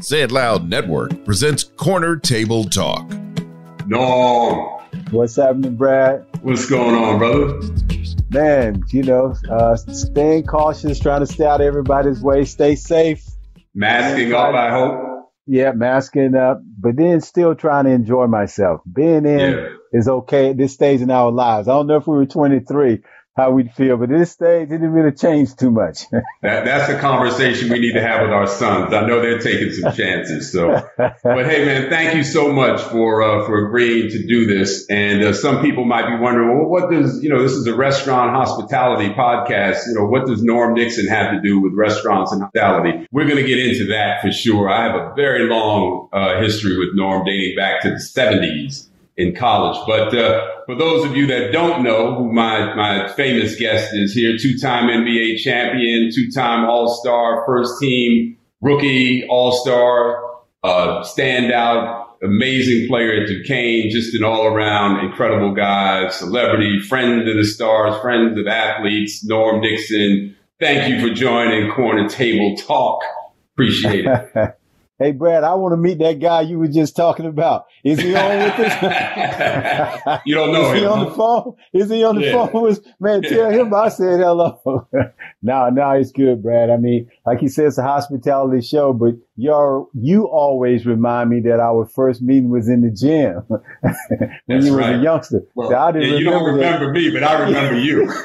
[0.00, 3.10] Say It Loud Network presents Corner Table Talk.
[3.86, 4.80] No.
[5.10, 6.24] What's happening, Brad?
[6.42, 7.60] What's going on, brother?
[8.30, 13.24] Man, you know, uh, staying cautious, trying to stay out of everybody's way, stay safe.
[13.74, 15.30] Masking up, I hope.
[15.46, 18.80] Yeah, masking up, but then still trying to enjoy myself.
[18.90, 19.66] Being in Yeah.
[19.92, 21.68] is okay at this stage in our lives.
[21.68, 23.02] I don't know if we were 23,
[23.40, 26.04] how we'd feel, but at this stage, it didn't really change too much.
[26.42, 28.94] That, that's a conversation we need to have with our sons.
[28.94, 30.50] I know they're taking some chances.
[30.50, 34.86] So, but hey, man, thank you so much for uh, for agreeing to do this.
[34.88, 37.42] And uh, some people might be wondering, well, what does you know?
[37.42, 39.86] This is a restaurant hospitality podcast.
[39.86, 43.06] You know, what does Norm Nixon have to do with restaurants and hospitality?
[43.12, 44.70] We're going to get into that for sure.
[44.70, 48.88] I have a very long uh, history with Norm, dating back to the '70s
[49.18, 49.78] in college.
[49.86, 54.14] But uh, for those of you that don't know who my, my famous guest is
[54.14, 60.22] here, two-time NBA champion, two-time All-Star, first team rookie All-Star,
[60.62, 67.44] uh, standout, amazing player at Duquesne, just an all-around incredible guy, celebrity, friend of the
[67.44, 70.36] stars, friend of athletes, Norm Nixon.
[70.60, 73.02] Thank you for joining Corner Table Talk.
[73.54, 74.54] Appreciate it.
[75.00, 77.64] hey, Brad, I want to meet that guy you were just talking about.
[77.82, 80.20] Is he on with us?
[80.26, 81.04] you don't know Is he on huh?
[81.06, 81.54] the phone?
[81.72, 82.46] Is he on the Yeah.
[82.46, 83.22] phone with man?
[83.22, 84.86] Tell him I said hello.
[85.42, 86.70] no, no, it's good, Brad.
[86.70, 91.40] I mean, like he said, it's a hospitality show, but you're you always remind me
[91.40, 93.42] that our first meeting was in the gym
[94.46, 94.96] when you was right.
[94.96, 95.42] a youngster.
[95.54, 96.92] Well, So I didn't yeah, you don't remember that.
[96.92, 98.06] me, but I remember you.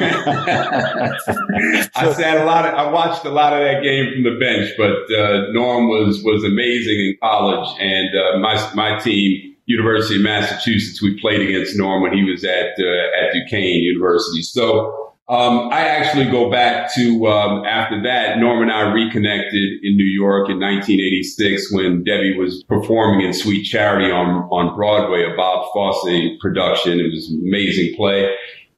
[1.95, 4.71] I sat a lot of, I watched a lot of that game from the bench,
[4.77, 10.23] but uh, Norm was was amazing in college, and uh, my my team, University of
[10.23, 14.41] Massachusetts, we played against Norm when he was at uh, at Duquesne University.
[14.41, 15.05] So.
[15.27, 18.37] Um, I actually go back to um, after that.
[18.37, 23.63] Norm and I reconnected in New York in 1986 when Debbie was performing in Sweet
[23.63, 26.99] Charity on on Broadway, a Bob Fosse production.
[26.99, 28.35] It was an amazing play.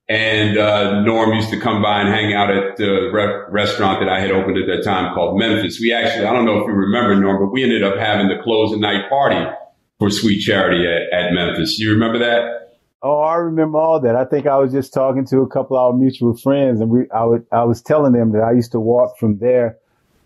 [0.09, 4.07] And uh, Norm used to come by and hang out at the re- restaurant that
[4.07, 5.81] I had opened at that time called Memphis.
[5.81, 8.41] We actually, I don't know if you remember Norm, but we ended up having the
[8.41, 9.45] closing night party
[9.99, 11.77] for Sweet Charity at, at Memphis.
[11.77, 12.56] You remember that?
[13.03, 14.15] Oh, I remember all that.
[14.15, 17.09] I think I was just talking to a couple of our mutual friends, and we
[17.11, 19.77] I would I was telling them that I used to walk from there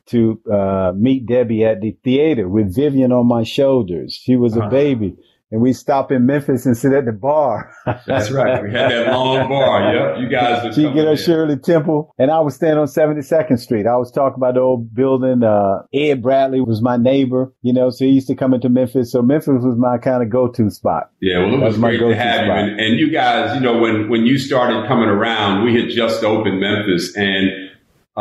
[0.08, 4.14] to uh, meet Debbie at the theater with Vivian on my shoulders.
[4.14, 4.70] She was a Uh-huh.
[4.70, 5.18] baby,
[5.52, 7.72] and we stop in Memphis and sit at the bar.
[8.08, 8.64] That's right.
[8.64, 9.94] We had that long bar.
[9.94, 10.18] Yep.
[10.20, 11.18] You guys would She get her in.
[11.18, 13.86] Shirley Temple, and I was standing on 72nd Street.
[13.86, 15.44] I was talking about the old building.
[15.44, 19.12] Uh, Ed Bradley was my neighbor, you know, so he used to come into Memphis.
[19.12, 21.10] So Memphis was my kind of go-to spot.
[21.22, 22.52] Yeah, well, it was was my great to go-to have you.
[22.52, 26.24] And, and you guys, you know, when, when you started coming around, we had just
[26.24, 27.50] opened Memphis and,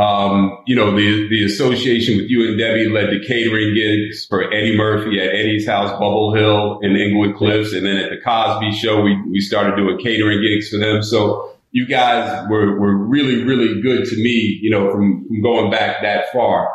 [0.00, 4.50] um, you know, the, the association with you and Debbie led to catering gigs for
[4.50, 7.74] Eddie Murphy at Eddie's house, Bubble Hill in Englewood Cliffs.
[7.74, 11.02] And then at the Cosby show, we, we started doing catering gigs for them.
[11.02, 15.70] So you guys were, were really, really good to me, you know, from, from going
[15.70, 16.72] back that far.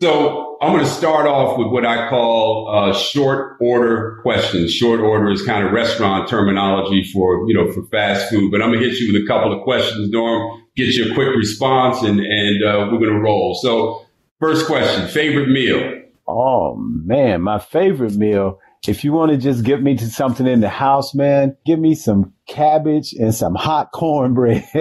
[0.00, 4.72] So I'm going to start off with what I call uh, short order questions.
[4.72, 8.52] Short order is kind of restaurant terminology for you know for fast food.
[8.52, 10.62] But I'm going to hit you with a couple of questions, Norm.
[10.76, 13.58] Get you a quick response, and and uh, we're going to roll.
[13.60, 14.06] So
[14.38, 16.04] first question: favorite meal?
[16.28, 18.60] Oh man, my favorite meal.
[18.86, 21.94] If you want to just get me to something in the house, man, give me
[21.94, 24.66] some cabbage and some hot cornbread.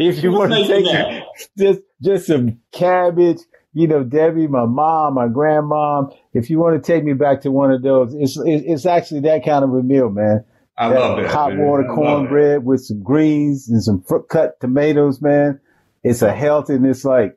[0.00, 0.84] if you want to take
[1.56, 3.38] just just some cabbage,
[3.72, 6.12] you know, Debbie, my mom, my grandmom.
[6.32, 9.44] If you want to take me back to one of those, it's it's actually that
[9.44, 10.44] kind of a meal, man.
[10.76, 11.30] I love that.
[11.30, 11.64] hot man.
[11.64, 15.60] water cornbread with some greens and some fruit cut tomatoes, man.
[16.02, 17.36] It's a healthy and it's like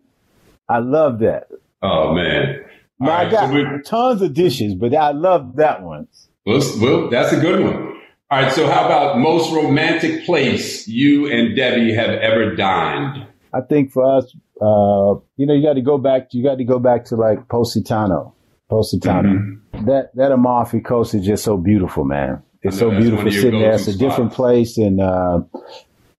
[0.67, 1.49] I love that.
[1.83, 2.65] Oh man.
[3.01, 6.07] All Now, I right, got so tons of dishes, but I love that one.
[6.45, 7.97] well, well, that's a good one.
[8.29, 8.51] All right.
[8.53, 13.27] So how about most romantic place you and Debbie have ever dined?
[13.53, 14.25] I think for us,
[14.61, 16.27] uh, you know, you got to go back.
[16.31, 18.33] You got to go back to like Positano,
[18.69, 19.29] Positano.
[19.29, 19.85] Mm-hmm.
[19.85, 22.41] That that Amalfi Coast is just so beautiful, man.
[22.61, 23.73] It's so beautiful sitting there.
[23.73, 25.39] It's a different place, and uh,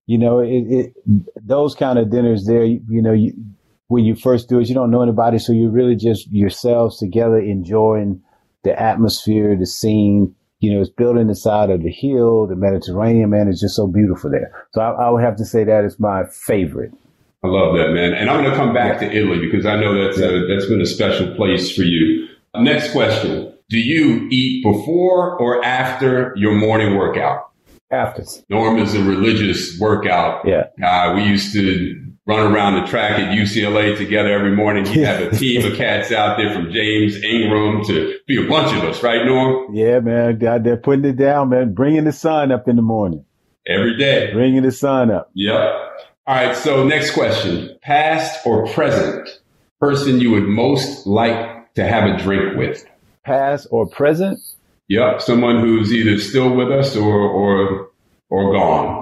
[0.07, 0.93] you know, it, it
[1.41, 2.65] those kind of dinners there.
[2.65, 3.33] You, you know, you,
[3.93, 7.39] when you first do it, you don't know anybody, so you're really just yourselves together,
[7.39, 8.23] enjoying
[8.65, 10.35] the atmosphere, the scene.
[10.61, 13.49] You know, it's built in the side of the hill, the Mediterranean, man.
[13.49, 14.51] It's just so beautiful there.
[14.73, 16.93] So I, I would have to say that is my favorite.
[17.45, 18.15] I love that, man.
[18.15, 20.81] And I'm going to come back to Italy because I know that's a, that's been
[20.81, 22.29] a special place for you.
[22.57, 23.53] Next question.
[23.69, 27.51] Do you eat before or after your morning workout?
[27.91, 28.25] After.
[28.49, 30.69] Norm is a religious workout Yeah.
[30.81, 31.15] guy.
[31.15, 34.87] We used to run around the track at UCLA together every morning.
[34.87, 38.77] You have a team of cats out there from James Ingram to be a bunch
[38.77, 39.75] of us, right, Norm?
[39.75, 40.39] Yeah, man.
[40.39, 41.75] They're putting it down, man.
[41.75, 43.25] Bringing the sun up in the morning.
[43.67, 44.33] Every day.
[44.33, 45.31] Bringing the sun up.
[45.35, 45.57] Yep.
[46.27, 46.57] All right.
[46.57, 49.29] So next question, past or present
[49.81, 52.87] person you would most like to have a drink with?
[53.25, 54.39] Past or present?
[54.89, 55.23] Yep.
[55.23, 57.91] Someone who's either still with us or, or,
[58.31, 59.02] or gone.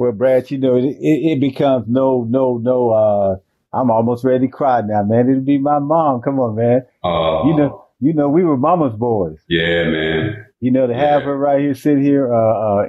[0.00, 3.36] Well, Brad, you know, it, it, becomes no, no, no, uh,
[3.70, 5.28] I'm almost ready to cry now, man.
[5.28, 6.22] It'll be my mom.
[6.22, 6.86] Come on, man.
[7.04, 9.36] Uh, you know, you know, we were mama's boys.
[9.46, 10.46] Yeah, man.
[10.60, 12.88] You know, to have her right here, sit here, uh, uh,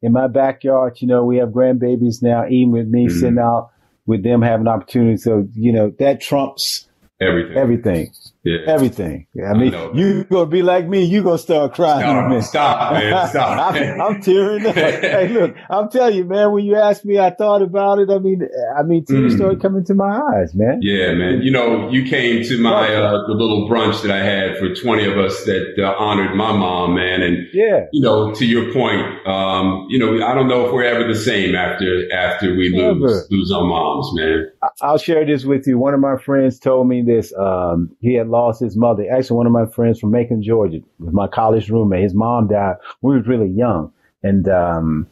[0.00, 3.18] in my backyard, you know, we have grandbabies now, eating with me, mm-hmm.
[3.18, 3.72] sitting out
[4.06, 5.24] with them, having opportunities.
[5.24, 6.85] So, you know, that trumps
[7.20, 7.56] everything.
[7.56, 8.12] Everything.
[8.46, 8.58] Yeah.
[8.68, 9.26] Everything.
[9.44, 11.02] I mean, I you gonna be like me.
[11.04, 12.40] You gonna start crying.
[12.42, 13.28] Stop, stop man.
[13.28, 13.74] Stop.
[13.74, 14.74] I'm, I'm, tearing up.
[14.76, 16.52] hey, look, I'm telling you, man.
[16.52, 18.08] When you asked me, I thought about it.
[18.08, 18.46] I mean,
[18.78, 19.36] I mean, tears mm.
[19.36, 20.78] started coming to my eyes, man.
[20.80, 21.42] Yeah, man.
[21.42, 25.04] You know, you came to my uh, the little brunch that I had for 20
[25.06, 27.22] of us that uh, honored my mom, man.
[27.22, 30.84] And yeah, you know, to your point, um, you know, I don't know if we're
[30.84, 34.52] ever the same after after we lose lose our moms, man.
[34.82, 35.78] I'll share this with you.
[35.78, 37.32] One of my friends told me this.
[37.34, 39.06] Um, he had lost his mother.
[39.10, 42.02] Actually, one of my friends from Macon, Georgia, was my college roommate.
[42.02, 42.76] His mom died.
[43.00, 43.92] We was really young,
[44.22, 45.06] and um,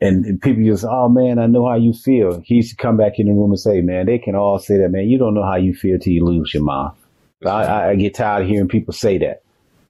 [0.00, 2.40] and, and people just, oh man, I know how you feel.
[2.44, 4.78] He used to come back in the room and say, man, they can all say
[4.78, 5.08] that, man.
[5.08, 6.92] You don't know how you feel till you lose your mom.
[7.44, 9.42] I, I get tired of hearing people say that.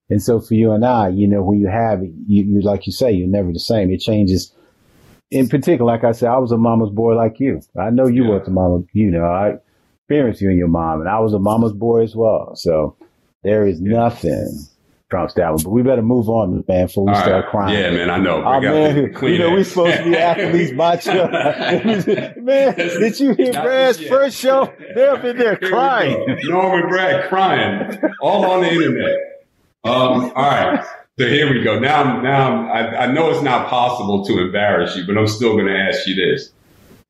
[0.09, 2.87] And so for you and I, you know, when you have it, you, you like
[2.87, 3.93] you say, you're never the same.
[3.93, 4.53] It changes.
[5.31, 7.61] In particular, like I said, I was a mama's boy like you.
[7.79, 8.31] I know you yeah.
[8.31, 8.83] were the mama.
[8.93, 9.59] You know, I
[10.01, 12.57] experienced you and your mom, and I was a mama's boy as well.
[12.57, 12.97] So
[13.43, 13.93] there is yeah.
[13.93, 14.67] nothing
[15.11, 15.63] that one.
[15.63, 17.51] But we better move on, man, before we All start right.
[17.51, 17.79] crying.
[17.79, 18.45] Yeah, man, I know.
[18.45, 21.29] Oh, man, you know, we're supposed to be athletes, macho.
[22.41, 24.73] man, did you hear Brad's first show?
[24.95, 26.39] They're up in there crying.
[26.45, 29.17] Norman Brad crying all on the internet.
[29.83, 30.87] Um, all right.
[31.21, 31.79] So here we go.
[31.79, 35.67] Now, now I, I know it's not possible to embarrass you, but I'm still going
[35.67, 36.51] to ask you this.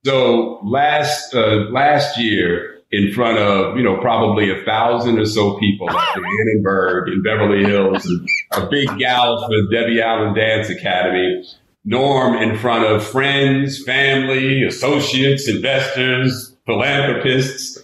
[0.05, 5.57] So last uh, last year, in front of, you know, probably a thousand or so
[5.61, 8.05] people at the Annenberg in Beverly Hills,
[8.51, 11.45] a big gal for Debbie Allen Dance Academy.
[11.85, 17.79] Norm in front of friends, family, associates, investors, philanthropists,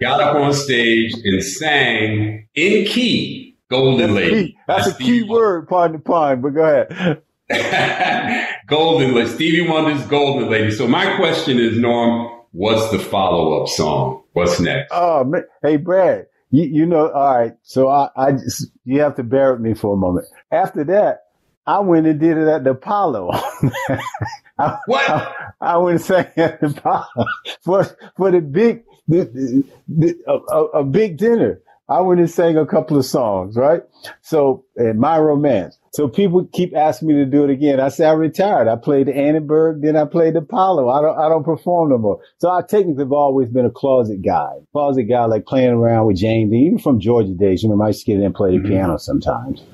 [0.00, 4.49] got up on stage and sang in key Golden Lady.
[4.76, 7.22] That's, a key word, pardon the pun, but go ahead.
[8.66, 10.70] Golden Lady, Stevie Wonder's Golden Lady.
[10.70, 14.22] So my question is, Norm, what's the follow up song?
[14.32, 14.90] What's next?
[14.92, 15.44] Oh, man.
[15.62, 17.52] hey, Brad, you, you know, all right.
[17.62, 20.26] So I, I just, you have to bear with me for a moment.
[20.52, 21.24] After that,
[21.66, 23.30] I went and did it at the Apollo.
[24.58, 25.08] I, what?
[25.08, 27.26] I, I, went and sang at the Apollo
[27.62, 27.84] for,
[28.16, 31.60] for the big, the, the, the a, a, big dinner.
[31.90, 33.82] I went and sang a couple of songs, right?
[34.22, 35.76] So, and my romance.
[35.92, 37.80] So people keep asking me to do it again.
[37.80, 38.68] I say I retired.
[38.68, 40.88] I played the Annenberg, then I played the Apollo.
[40.88, 42.20] I don't, I don't perform no more.
[42.38, 46.16] So I technically have always been a closet guy, closet guy, like playing around with
[46.16, 47.64] James, even from Georgia days.
[47.64, 48.68] You remember I used to get in and play the mm-hmm.
[48.68, 49.64] piano sometimes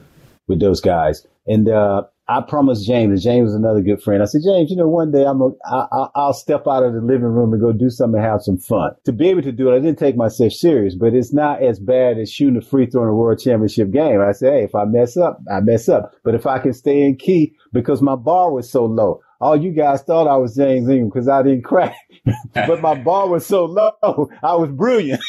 [0.47, 1.27] with those guys.
[1.47, 4.21] And, uh, I promised James, James is another good friend.
[4.21, 7.01] I said, James, you know, one day I'm a, I, I'll step out of the
[7.01, 8.91] living room and go do something and have some fun.
[9.05, 11.79] To be able to do it, I didn't take myself serious, but it's not as
[11.79, 14.21] bad as shooting a free throw in a world championship game.
[14.21, 16.15] I say, hey, if I mess up, I mess up.
[16.25, 19.71] But if I can stay in key because my bar was so low, all you
[19.71, 21.95] guys thought I was James Ingram because I didn't crack,
[22.55, 23.93] but my bar was so low,
[24.43, 25.23] I was brilliant.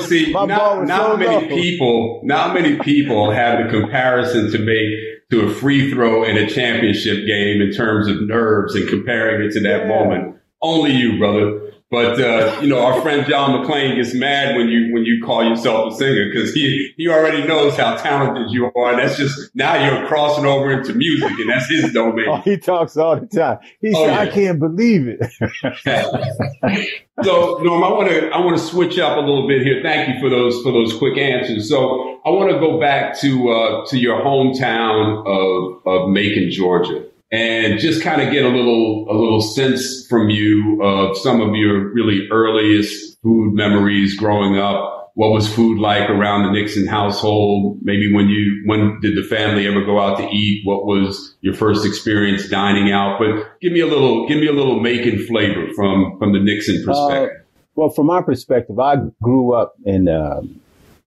[0.00, 1.48] See, my not, not so many low.
[1.48, 6.46] people, not many people have the comparison to make to a free throw in a
[6.46, 9.88] championship game in terms of nerves and comparing it to that yeah.
[9.88, 10.36] moment.
[10.60, 11.61] Only you, brother.
[11.92, 15.44] But uh, you know, our friend John McClain gets mad when you when you call
[15.44, 18.92] yourself a singer because he he already knows how talented you are.
[18.92, 22.28] And that's just now you're crossing over into music, and that's his domain.
[22.28, 23.58] Oh, he talks all the time.
[23.82, 24.20] He oh, said, yeah.
[24.20, 25.20] "I can't believe it."
[27.24, 29.82] so, Norm, I want to I want to switch up a little bit here.
[29.82, 31.68] Thank you for those for those quick answers.
[31.68, 37.04] So, I want to go back to uh, to your hometown of of Macon, Georgia
[37.32, 41.54] and just kind of get a little a little sense from you of some of
[41.54, 45.10] your really earliest food memories growing up.
[45.14, 47.78] What was food like around the Nixon household?
[47.82, 50.62] Maybe when you when did the family ever go out to eat?
[50.64, 53.18] What was your first experience dining out?
[53.18, 56.82] But give me a little give me a little Macon flavor from from the Nixon
[56.82, 57.38] uh, perspective.
[57.38, 60.60] Uh, well, from my perspective, I grew up in um,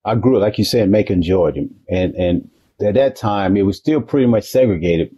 [0.04, 2.50] I grew like you said, Macon, Georgia, and and
[2.82, 5.16] at that time it was still pretty much segregated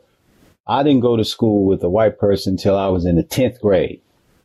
[0.67, 3.59] I didn't go to school with a white person until I was in the 10th
[3.61, 4.01] grade.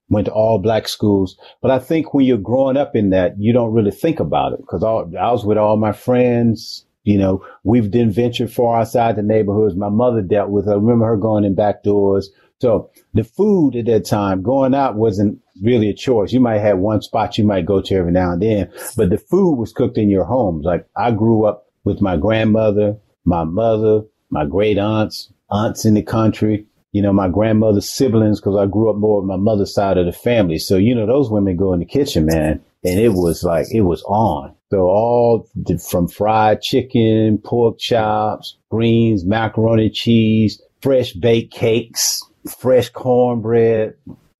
[0.09, 1.37] went to all black schools.
[1.61, 4.61] But I think when you're growing up in that, you don't really think about it
[4.61, 6.87] because I was with all my friends.
[7.05, 9.75] You know, we've done venture far outside the neighborhoods.
[9.75, 10.69] My mother dealt with.
[10.69, 12.31] I remember her going in back doors.
[12.61, 16.33] So the food at that time, going out wasn't really a choice.
[16.33, 19.19] You might have one spot you might go to every now and then, but the
[19.19, 20.64] food was cooked in your homes.
[20.64, 26.02] Like I grew up with my grandmother, my mother, my great aunts, aunts in the
[26.02, 29.99] country, you know, my grandmother's siblings, because I grew up more with my mother's side
[29.99, 30.59] of the family.
[30.59, 33.82] So, you know, those women go in the kitchen, man, and it was like, it
[33.82, 34.54] was on.
[34.71, 35.49] So all
[35.88, 42.23] from fried chicken, pork chops, greens, macaroni cheese, fresh baked cakes,
[42.59, 43.94] fresh cornbread,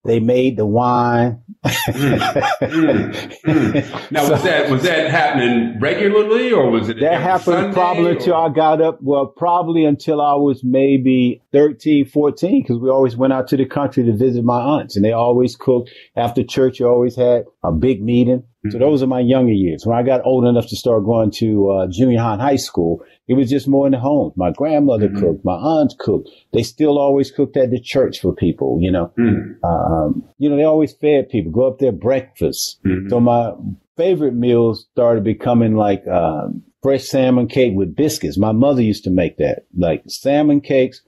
[0.05, 1.43] they made the wine.
[1.65, 2.19] mm,
[2.61, 3.93] mm, mm.
[4.11, 8.07] Now, so, was that was that happening regularly, or was it that happened Sunday, probably
[8.07, 8.17] or?
[8.17, 8.99] until I got up?
[9.01, 13.65] Well, probably until I was maybe 13, 14, because we always went out to the
[13.65, 16.81] country to visit my aunts, and they always cooked after church.
[16.81, 18.43] You always had a big meeting.
[18.71, 19.85] So those are my younger years.
[19.85, 23.05] When I got old enough to start going to uh, junior high and high school,
[23.27, 24.33] it was just more in the home.
[24.37, 25.19] My grandmother mm-hmm.
[25.19, 26.29] cooked, my aunt cooked.
[26.53, 29.13] They still always cooked at the church for people, you know.
[29.19, 29.65] Mm-hmm.
[29.65, 32.79] Um, you know, they always fed people, go up there breakfast.
[32.85, 33.09] Mm-hmm.
[33.09, 33.53] So my
[33.97, 36.49] favorite meals started becoming like uh,
[36.83, 38.39] fresh salmon cake with biscuits.
[38.39, 41.01] My mother used to make that, like salmon cakes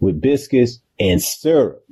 [0.00, 1.84] with biscuits and syrup.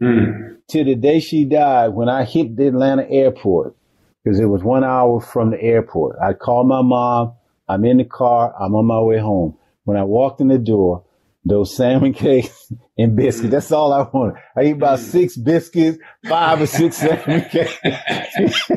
[0.00, 0.58] Mm.
[0.68, 3.76] Till the day she died, when I hit the Atlanta airport,
[4.24, 7.34] because it was one hour from the airport, I called my mom
[7.68, 8.54] I'm in the car.
[8.60, 9.56] I'm on my way home.
[9.84, 11.04] When I walked in the door,
[11.44, 13.50] those salmon cakes and biscuits.
[13.50, 14.40] That's all I wanted.
[14.56, 17.78] I eat about six biscuits, five or six salmon cakes.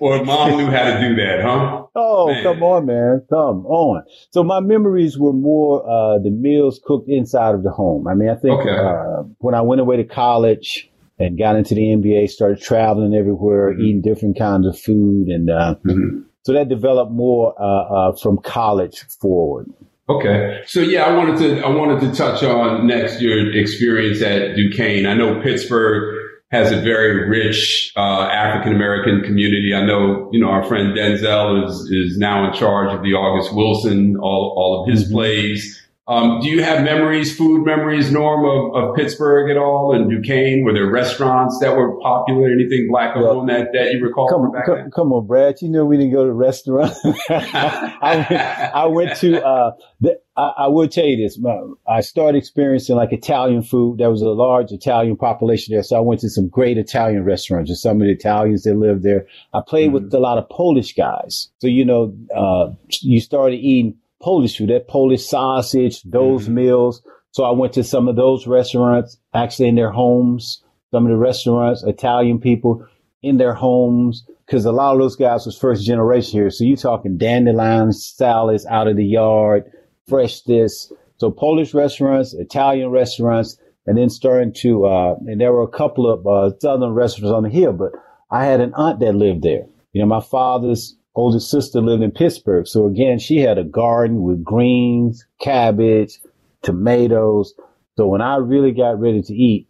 [0.00, 1.86] Well, mom knew how to do that, huh?
[1.96, 2.42] Oh, man.
[2.44, 3.26] come on, man.
[3.28, 4.04] Come on.
[4.30, 8.06] So my memories were more, uh, the meals cooked inside of the home.
[8.06, 8.70] I mean, I think, okay.
[8.70, 10.88] uh, when I went away to college
[11.18, 13.80] and got into the NBA, started traveling everywhere, mm-hmm.
[13.82, 18.38] eating different kinds of food and, uh, mm-hmm so that developed more uh, uh, from
[18.38, 19.70] college forward.
[20.08, 24.56] Okay, so yeah, I wanted to I wanted to touch on next your experience at
[24.56, 25.04] Duquesne.
[25.04, 26.14] I know Pittsburgh
[26.50, 29.74] has a very rich uh, African American community.
[29.74, 33.54] I know you know our friend Denzel is is now in charge of the August
[33.54, 35.12] Wilson, all all of his mm-hmm.
[35.12, 35.87] plays.
[36.08, 40.64] Um, do you have memories, food memories, Norm, of, of Pittsburgh at all and Duquesne?
[40.64, 42.50] Were there restaurants that were popular?
[42.50, 44.26] Anything black owned that, that you recall?
[44.26, 45.56] Come, come, come, on, Brad.
[45.60, 46.98] You know we didn't go to restaurants.
[47.28, 48.32] I, went,
[48.74, 51.38] I went to, uh, the, I, I will tell you this.
[51.86, 53.98] I started experiencing like Italian food.
[53.98, 55.82] There was a large Italian population there.
[55.82, 59.02] So I went to some great Italian restaurants and some of the Italians that lived
[59.02, 59.26] there.
[59.52, 60.04] I played mm-hmm.
[60.04, 61.50] with a lot of Polish guys.
[61.58, 62.72] So, you know, uh,
[63.02, 66.54] you started eating Polish food, that Polish sausage, those mm-hmm.
[66.54, 67.02] meals.
[67.30, 71.16] So I went to some of those restaurants, actually in their homes, some of the
[71.16, 72.86] restaurants, Italian people
[73.22, 76.50] in their homes, because a lot of those guys was first generation here.
[76.50, 79.70] So you're talking dandelions, salads out of the yard,
[80.08, 80.90] fresh this.
[81.18, 86.10] So Polish restaurants, Italian restaurants, and then starting to, uh, and there were a couple
[86.10, 87.92] of uh, southern restaurants on the hill, but
[88.30, 89.66] I had an aunt that lived there.
[89.92, 92.66] You know, my father's older sister lived in Pittsburgh.
[92.66, 96.18] So again, she had a garden with greens, cabbage,
[96.62, 97.54] tomatoes.
[97.96, 99.66] So when I really got ready to eat,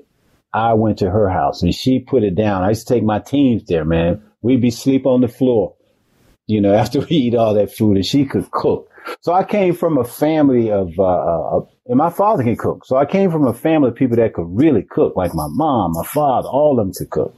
[0.52, 2.62] I went to her house and she put it down.
[2.62, 4.22] I used to take my teams there, man.
[4.42, 5.74] We'd be sleep on the floor,
[6.46, 8.90] you know, after we eat all that food and she could cook.
[9.22, 12.84] So I came from a family of, uh, uh, and my father can cook.
[12.84, 15.92] So I came from a family of people that could really cook, like my mom,
[15.92, 17.34] my father, all of them could cook.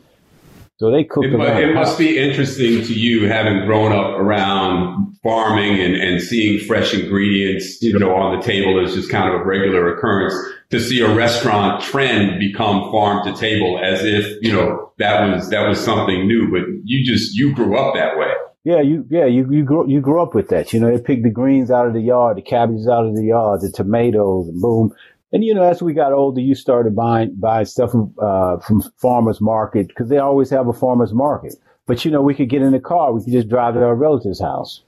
[0.80, 1.24] So they cook.
[1.24, 6.58] It, it must be interesting to you having grown up around farming and, and seeing
[6.66, 10.32] fresh ingredients, you know, on the table is just kind of a regular occurrence
[10.70, 15.50] to see a restaurant trend become farm to table as if, you know, that was,
[15.50, 18.32] that was something new, but you just, you grew up that way.
[18.64, 20.74] Yeah, you yeah you you grew you grew up with that.
[20.74, 23.24] You know, they pick the greens out of the yard, the cabbages out of the
[23.24, 24.92] yard, the tomatoes, and boom,
[25.32, 28.82] and you know, as we got older, you started buying buying stuff from uh, from
[28.96, 31.54] farmers market because they always have a farmers market.
[31.86, 33.94] But you know, we could get in the car, we could just drive to our
[33.94, 34.82] relative's house.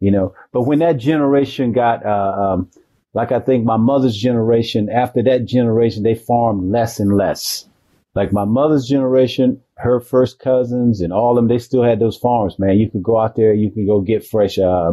[0.00, 2.70] You know, but when that generation got, uh, um,
[3.14, 7.66] like I think my mother's generation, after that generation, they farmed less and less.
[8.14, 12.16] Like my mother's generation, her first cousins and all of them, they still had those
[12.16, 12.78] farms, man.
[12.78, 14.92] You could go out there, you could go get fresh, uh,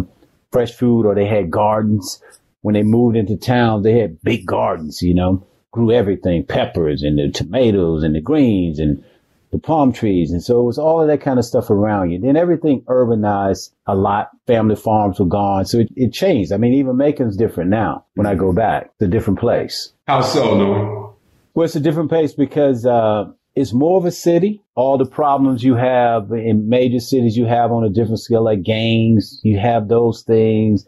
[0.51, 2.21] fresh food, or they had gardens
[2.63, 7.19] when they moved into town, they had big gardens, you know, grew everything, peppers and
[7.19, 9.03] the tomatoes and the greens and
[9.51, 10.31] the palm trees.
[10.31, 12.19] And so it was all of that kind of stuff around you.
[12.19, 14.29] Then everything urbanized a lot.
[14.47, 15.65] Family farms were gone.
[15.65, 16.53] So it, it changed.
[16.53, 18.91] I mean, even Macon's different now when I go back.
[18.95, 19.91] It's a different place.
[20.07, 21.17] How so, no?
[21.53, 24.63] Well, it's a different place because, uh, it's more of a city.
[24.73, 28.63] All the problems you have in major cities, you have on a different scale, like
[28.63, 29.39] gangs.
[29.43, 30.87] You have those things.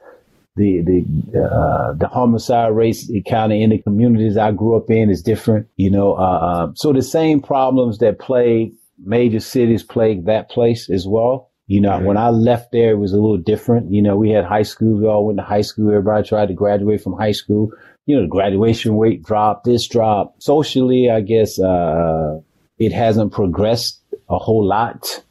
[0.56, 5.10] The the uh, the homicide rates kind of in the communities I grew up in
[5.10, 5.68] is different.
[5.76, 10.90] You know, uh, uh, so the same problems that plague major cities plague that place
[10.90, 11.52] as well.
[11.68, 13.92] You know, when I left there, it was a little different.
[13.92, 15.00] You know, we had high school.
[15.00, 15.90] We all went to high school.
[15.90, 17.72] Everybody tried to graduate from high school.
[18.06, 20.44] You know, the graduation rate dropped, this dropped.
[20.44, 22.40] Socially, I guess, uh,
[22.78, 25.24] it hasn't progressed a whole lot.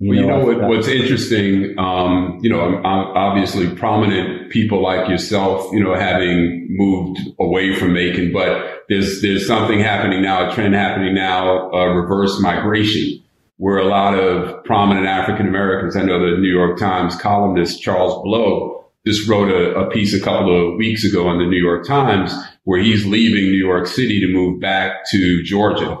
[0.00, 5.08] You well, know, you know what, what's interesting, um, you know, obviously prominent people like
[5.08, 10.54] yourself, you know, having moved away from Macon, but there's, there's something happening now, a
[10.54, 13.20] trend happening now, uh, reverse migration
[13.58, 18.22] where a lot of prominent African Americans, I know the New York Times columnist Charles
[18.22, 21.86] Blow just wrote a, a, piece a couple of weeks ago in the New York
[21.86, 22.32] Times
[22.64, 25.98] where he's leaving New York City to move back to Georgia.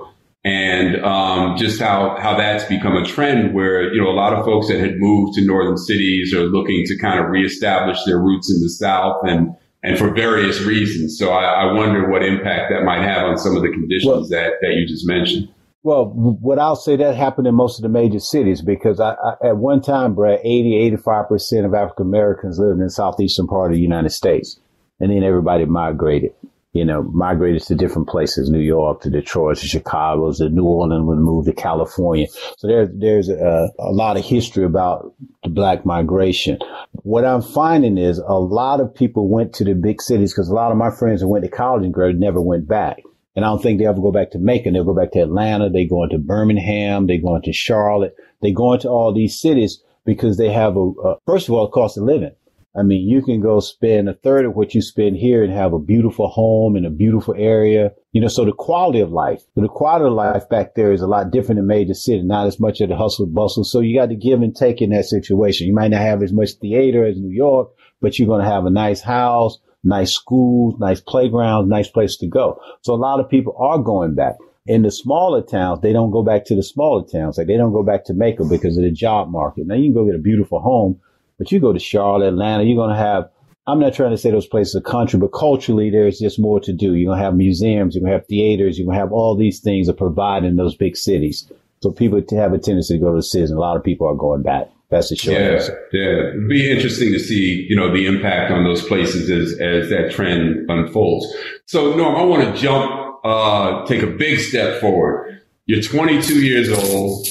[0.48, 4.46] And um, just how, how that's become a trend where, you know, a lot of
[4.46, 8.50] folks that had moved to northern cities are looking to kind of reestablish their roots
[8.50, 11.18] in the South and, and for various reasons.
[11.18, 14.26] So I, I wonder what impact that might have on some of the conditions well,
[14.28, 15.50] that, that you just mentioned.
[15.82, 19.48] Well, what I'll say that happened in most of the major cities because I, I,
[19.48, 23.74] at one time, Brad, 80, 85% of African Americans lived in the southeastern part of
[23.74, 24.58] the United States.
[24.98, 26.32] And then everybody migrated,
[26.78, 31.04] you know, migrated to different places, New York, to Detroit, to Chicago, to New Orleans,
[31.06, 32.28] would move to California.
[32.56, 36.60] So there's, there's a, a lot of history about the black migration.
[37.02, 40.54] What I'm finding is a lot of people went to the big cities because a
[40.54, 42.98] lot of my friends that went to college and graduated never went back.
[43.34, 44.74] And I don't think they ever go back to Macon.
[44.74, 45.70] They'll go back to Atlanta.
[45.70, 47.08] They go into Birmingham.
[47.08, 48.14] They go into Charlotte.
[48.40, 51.98] They go into all these cities because they have a, a first of all, cost
[51.98, 52.36] of living.
[52.76, 55.72] I mean, you can go spend a third of what you spend here and have
[55.72, 57.92] a beautiful home in a beautiful area.
[58.12, 61.06] You know, so the quality of life, the quality of life back there is a
[61.06, 63.64] lot different than major city, not as much of the hustle bustle.
[63.64, 65.66] So you got to give and take in that situation.
[65.66, 67.70] You might not have as much theater as New York,
[68.00, 72.26] but you're going to have a nice house nice schools, nice playgrounds, nice place to
[72.26, 72.60] go.
[72.82, 74.36] So a lot of people are going back.
[74.66, 77.38] In the smaller towns, they don't go back to the smaller towns.
[77.38, 79.66] Like they don't go back to Macon because of the job market.
[79.66, 81.00] Now you can go get a beautiful home,
[81.38, 83.30] but you go to Charlotte, Atlanta, you're going to have
[83.68, 86.72] I'm not trying to say those places are country, but culturally there's just more to
[86.72, 86.94] do.
[86.94, 89.98] You're gonna have museums, you're gonna have theaters, you're gonna have all these things that
[89.98, 91.52] provide in those big cities.
[91.82, 94.08] So people have a tendency to go to the cities, and a lot of people
[94.08, 94.70] are going back.
[94.88, 95.86] That's the short yeah, answer.
[95.92, 99.90] Yeah, it'd be interesting to see, you know, the impact on those places as as
[99.90, 101.26] that trend unfolds.
[101.66, 105.42] So, Norm, I want to jump, uh, take a big step forward.
[105.66, 107.26] You're 22 years old,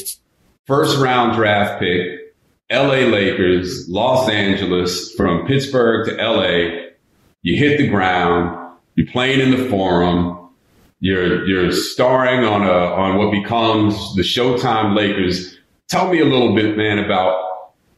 [0.68, 2.17] first round draft pick,
[2.70, 3.06] L.A.
[3.06, 6.90] Lakers, Los Angeles, from Pittsburgh to L.A.
[7.42, 8.76] You hit the ground.
[8.96, 10.50] You're playing in the Forum.
[11.00, 15.58] You're you're starring on a on what becomes the Showtime Lakers.
[15.88, 17.48] Tell me a little bit, man, about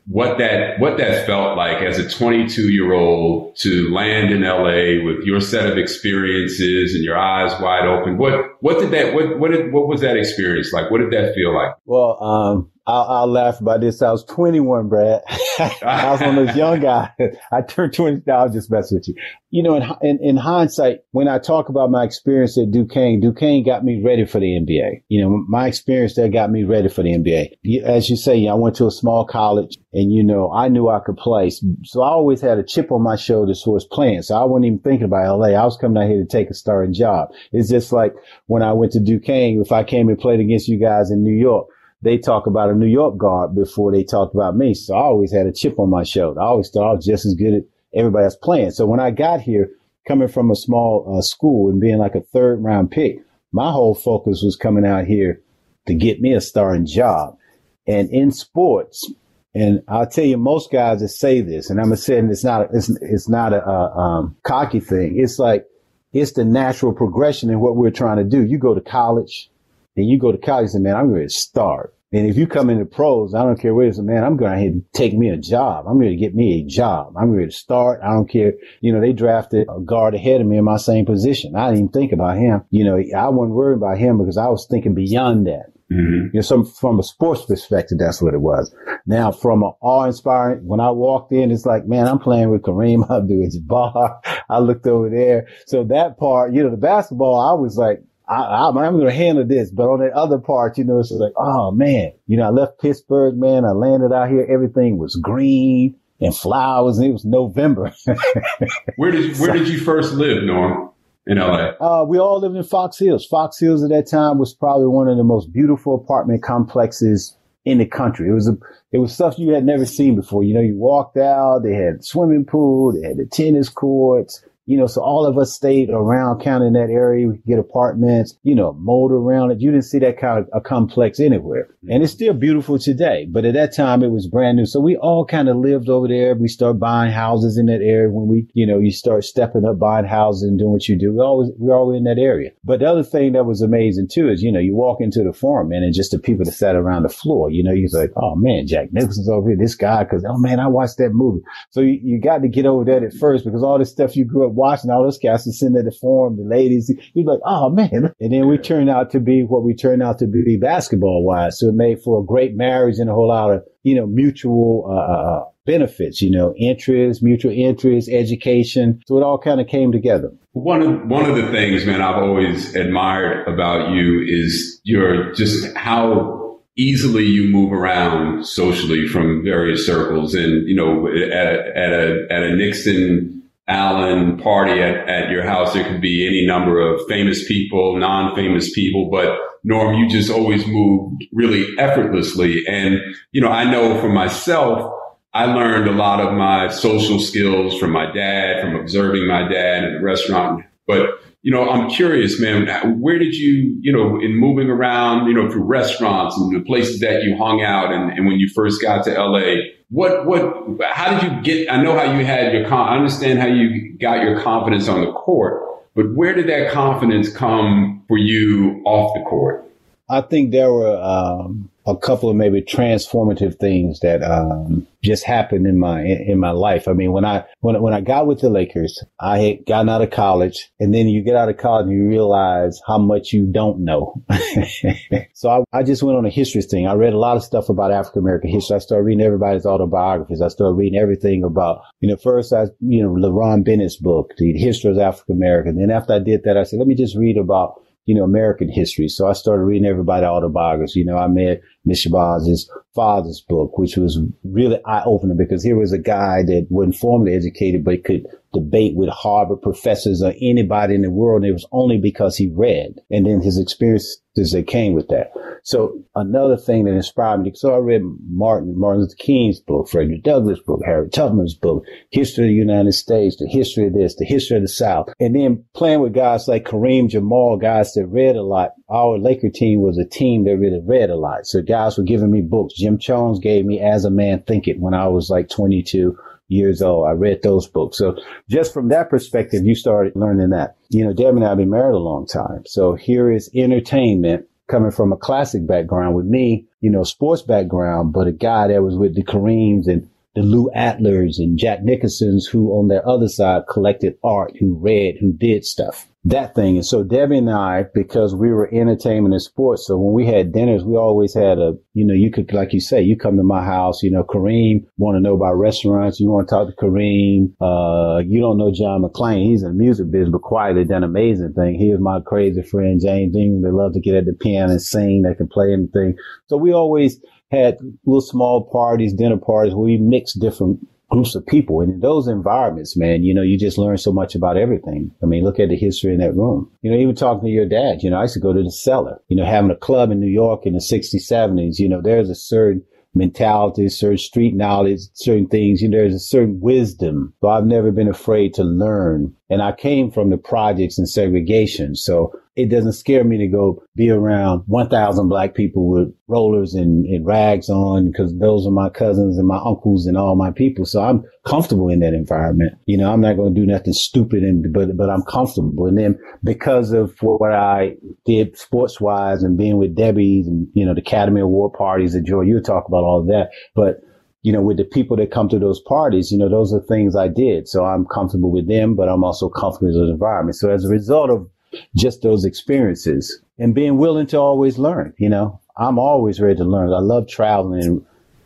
[0.06, 5.04] what that what that felt like as a 22 year old to land in LA
[5.04, 8.18] with your set of experiences and your eyes wide open.
[8.18, 10.92] What what did that what what did, what was that experience like?
[10.92, 11.76] What did that feel like?
[11.86, 14.02] Well, um, I'll, I'll, laugh about this.
[14.02, 15.22] I was 21, Brad.
[15.60, 17.10] I was one of those young guys.
[17.52, 18.30] I turned 20.
[18.32, 19.14] I'll just mess with you.
[19.52, 23.64] You know, in, in, in, hindsight, when I talk about my experience at Duquesne, Duquesne
[23.64, 25.04] got me ready for the NBA.
[25.08, 27.84] You know, my experience there got me ready for the NBA.
[27.84, 31.00] As you say, I went to a small college and, you know, I knew I
[31.00, 31.52] could play.
[31.84, 34.22] So I always had a chip on my shoulder as far as playing.
[34.22, 35.50] So I wasn't even thinking about LA.
[35.50, 37.30] I was coming out here to take a starting job.
[37.52, 38.14] It's just like
[38.50, 41.36] when I went to Duquesne, if I came and played against you guys in New
[41.36, 41.68] York,
[42.02, 44.74] they talk about a New York guard before they talked about me.
[44.74, 46.42] So I always had a chip on my shoulder.
[46.42, 47.62] I always thought I was just as good as
[47.94, 48.72] everybody else playing.
[48.72, 49.70] So when I got here,
[50.08, 53.18] coming from a small uh, school and being like a third round pick,
[53.52, 55.42] my whole focus was coming out here
[55.86, 57.38] to get me a starting job.
[57.86, 59.14] And in sports,
[59.54, 62.90] and I'll tell you, most guys that say this, and I'm saying it's not, it's,
[63.02, 65.20] it's not a, a um, cocky thing.
[65.20, 65.66] It's like,
[66.14, 68.46] it's the natural progression in what we're trying to do.
[68.46, 69.50] You go to college,
[69.96, 71.94] and you go to college and man, I'm going to start.
[72.12, 74.98] And if you come into pros, I don't care where it's, man, I'm going to
[74.98, 75.86] take me a job.
[75.88, 77.14] I'm going to get me a job.
[77.16, 78.02] I'm going to start.
[78.04, 78.54] I don't care.
[78.82, 81.56] You know, they drafted a guard ahead of me in my same position.
[81.56, 82.64] I didn't even think about him.
[82.72, 85.72] You know, I wasn't worried about him because I was thinking beyond that.
[85.92, 86.26] Mm-hmm.
[86.26, 88.74] You know, some, from a sports perspective, that's what it was.
[89.08, 93.04] Now, from an awe-inspiring, when I walked in, it's like, man, I'm playing with Kareem
[93.10, 94.20] Abdul-Jabbar.
[94.50, 95.48] I looked over there.
[95.66, 99.46] So that part, you know, the basketball, I was like, I, am going to handle
[99.46, 99.72] this.
[99.72, 102.80] But on the other part, you know, it's like, oh man, you know, I left
[102.80, 103.66] Pittsburgh, man.
[103.66, 104.46] I landed out here.
[104.48, 107.92] Everything was green and flowers and it was November.
[108.98, 110.92] where did, where did you first live, Norm?
[111.28, 111.72] In LA?
[111.80, 113.26] Uh, we all lived in Fox Hills.
[113.26, 117.78] Fox Hills at that time was probably one of the most beautiful apartment complexes in
[117.78, 118.30] the country.
[118.30, 118.58] It was a,
[118.92, 120.44] it was stuff you had never seen before.
[120.44, 124.78] You know, you walked out, they had swimming pool, they had the tennis courts, you
[124.78, 127.28] know, so all of us stayed around kind of in that area.
[127.28, 129.62] We could get apartments, you know, mold around it.
[129.62, 131.70] You didn't see that kind of a complex anywhere.
[131.84, 131.92] Mm-hmm.
[131.92, 133.26] And it's still beautiful today.
[133.28, 134.68] But at that time it was brand new.
[134.68, 136.36] So we all kind of lived over there.
[136.36, 139.80] We start buying houses in that area when we, you know, you start stepping up
[139.80, 141.14] buying houses and doing what you do.
[141.14, 142.52] We always, we are always in that area.
[142.64, 145.34] But the other thing that was amazing too is, you know, you walk into the
[145.34, 148.12] forum man and just the people that sat around the floor, you know, you're like,
[148.18, 151.42] oh man, Jack Nicholson's over here, this guy, cause oh man, I watched that movie.
[151.72, 154.26] So you, you got to get over that at first because all this stuff you
[154.26, 156.92] grew up watching all those guys are sitting at the forum, the ladies.
[157.14, 158.14] You're like, oh man.
[158.20, 161.60] And then we turned out to be what we turned out to be basketball wise.
[161.60, 164.86] So it made for a great marriage and a whole lot of, you know, mutual,
[164.90, 169.00] uh, uh, uh benefits, you know, interest, mutual interest, education.
[169.06, 170.32] So it all kind of came together.
[170.54, 175.76] One of, one of the things, man, I've always admired about you is your just
[175.78, 176.40] how
[176.80, 182.42] easily you move around socially from various circles and you know at, at a at
[182.42, 183.39] a Nixon
[183.70, 185.74] Allen party at, at your house.
[185.74, 190.66] There could be any number of famous people, non-famous people, but Norm, you just always
[190.66, 192.64] moved really effortlessly.
[192.68, 193.00] And,
[193.32, 194.94] you know, I know for myself,
[195.34, 199.84] I learned a lot of my social skills from my dad, from observing my dad
[199.84, 200.64] in the restaurant.
[200.88, 201.10] But,
[201.44, 205.50] you know, I'm curious, man, where did you, you know, in moving around, you know,
[205.50, 209.04] through restaurants and the places that you hung out and, and when you first got
[209.06, 209.58] to LA,
[209.90, 210.42] what what
[210.84, 214.22] how did you get i know how you had your i understand how you got
[214.24, 219.22] your confidence on the court but where did that confidence come for you off the
[219.30, 219.70] court?
[220.10, 225.66] I think there were um, a couple of maybe transformative things that um, just happened
[225.66, 226.88] in my in my life.
[226.88, 230.02] I mean, when I when when I got with the Lakers, I had gotten out
[230.02, 233.46] of college, and then you get out of college and you realize how much you
[233.46, 234.22] don't know.
[235.34, 236.86] so I, I just went on a history thing.
[236.86, 238.76] I read a lot of stuff about African American history.
[238.76, 240.42] I started reading everybody's autobiographies.
[240.42, 244.54] I started reading everything about you know first I you know Lerone Bennett's book, the
[244.54, 245.78] history of African American.
[245.78, 248.70] Then after I did that, I said let me just read about you know, American
[248.70, 249.08] history.
[249.08, 250.96] So I started reading everybody autobiographies.
[250.96, 255.78] You know, I met Miss Shabazz's father's book, which was really eye opening because here
[255.78, 260.96] was a guy that wasn't formally educated, but could debate with Harvard professors or anybody
[260.96, 261.44] in the world.
[261.44, 264.22] And it was only because he read and then his experiences
[264.52, 265.32] that came with that.
[265.64, 270.24] So another thing that inspired me, so I read Martin, Martin Luther King's book, Frederick
[270.24, 274.26] Douglass' book, Harry Tubman's book, History of the United States, the history of this, the
[274.26, 275.10] history of the South.
[275.20, 278.72] And then playing with guys like Kareem Jamaal, guys that read a lot.
[278.90, 281.46] Our Laker team was a team that really read a lot.
[281.46, 282.74] So guys were giving me books.
[282.76, 287.08] Jim Chones gave me As a Man Thinketh when I was like 22 years old.
[287.08, 287.98] I read those books.
[287.98, 288.18] So
[288.50, 290.76] just from that perspective, you started learning that.
[290.90, 292.64] You know, Deb and I have been married a long time.
[292.66, 298.14] So here is entertainment coming from a classic background with me, you know, sports background,
[298.14, 302.48] but a guy that was with the Kareems and the Lou Adlers and Jack Nicholsons
[302.48, 306.76] who on their other side collected art, who read, who did stuff that thing.
[306.76, 310.52] And so Debbie and I, because we were entertainment and sports, so when we had
[310.52, 313.44] dinners, we always had a, you know, you could, like you say, you come to
[313.44, 316.20] my house, you know, Kareem want to know about restaurants.
[316.20, 317.54] You want to talk to Kareem.
[317.62, 319.46] Uh, you don't know John McClain.
[319.46, 321.76] He's in the music business, but quietly done amazing thing.
[321.76, 323.62] He was my crazy friend, James Dean.
[323.62, 325.22] They love to get at the piano and sing.
[325.22, 326.16] They can play anything.
[326.48, 331.46] So we always had little small parties, dinner parties where we mixed different groups of
[331.46, 331.82] people.
[331.82, 335.12] And in those environments, man, you know, you just learn so much about everything.
[335.24, 336.72] I mean, look at the history in that room.
[336.82, 338.72] You know, even talking to your dad, you know, I used to go to the
[338.72, 342.02] cellar, you know, having a club in New York in the 60s, 70s, you know,
[342.02, 342.84] there's a certain
[343.16, 347.34] mentality, certain street knowledge, certain things, you know, there's a certain wisdom.
[347.42, 349.34] So I've never been afraid to learn.
[349.50, 351.96] And I came from the projects and segregation.
[351.96, 357.06] So it doesn't scare me to go be around 1,000 black people with rollers and,
[357.06, 360.84] and rags on because those are my cousins and my uncles and all my people.
[360.86, 362.74] So I'm comfortable in that environment.
[362.86, 365.88] You know, I'm not going to do nothing stupid, and but but I'm comfortable.
[365.88, 367.96] And then because of what I
[368.26, 372.22] did sports wise and being with Debbie's and you know the Academy Award parties, the
[372.22, 374.02] joy you talk about all that, but
[374.42, 377.16] you know, with the people that come to those parties, you know, those are things
[377.16, 377.68] I did.
[377.68, 380.56] So I'm comfortable with them, but I'm also comfortable with the environment.
[380.56, 381.50] So as a result of
[381.96, 385.14] just those experiences and being willing to always learn.
[385.18, 386.94] You know, I'm always ready to learn.
[386.94, 388.06] I love traveling.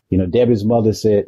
[0.10, 1.26] You know, Debbie's mother said,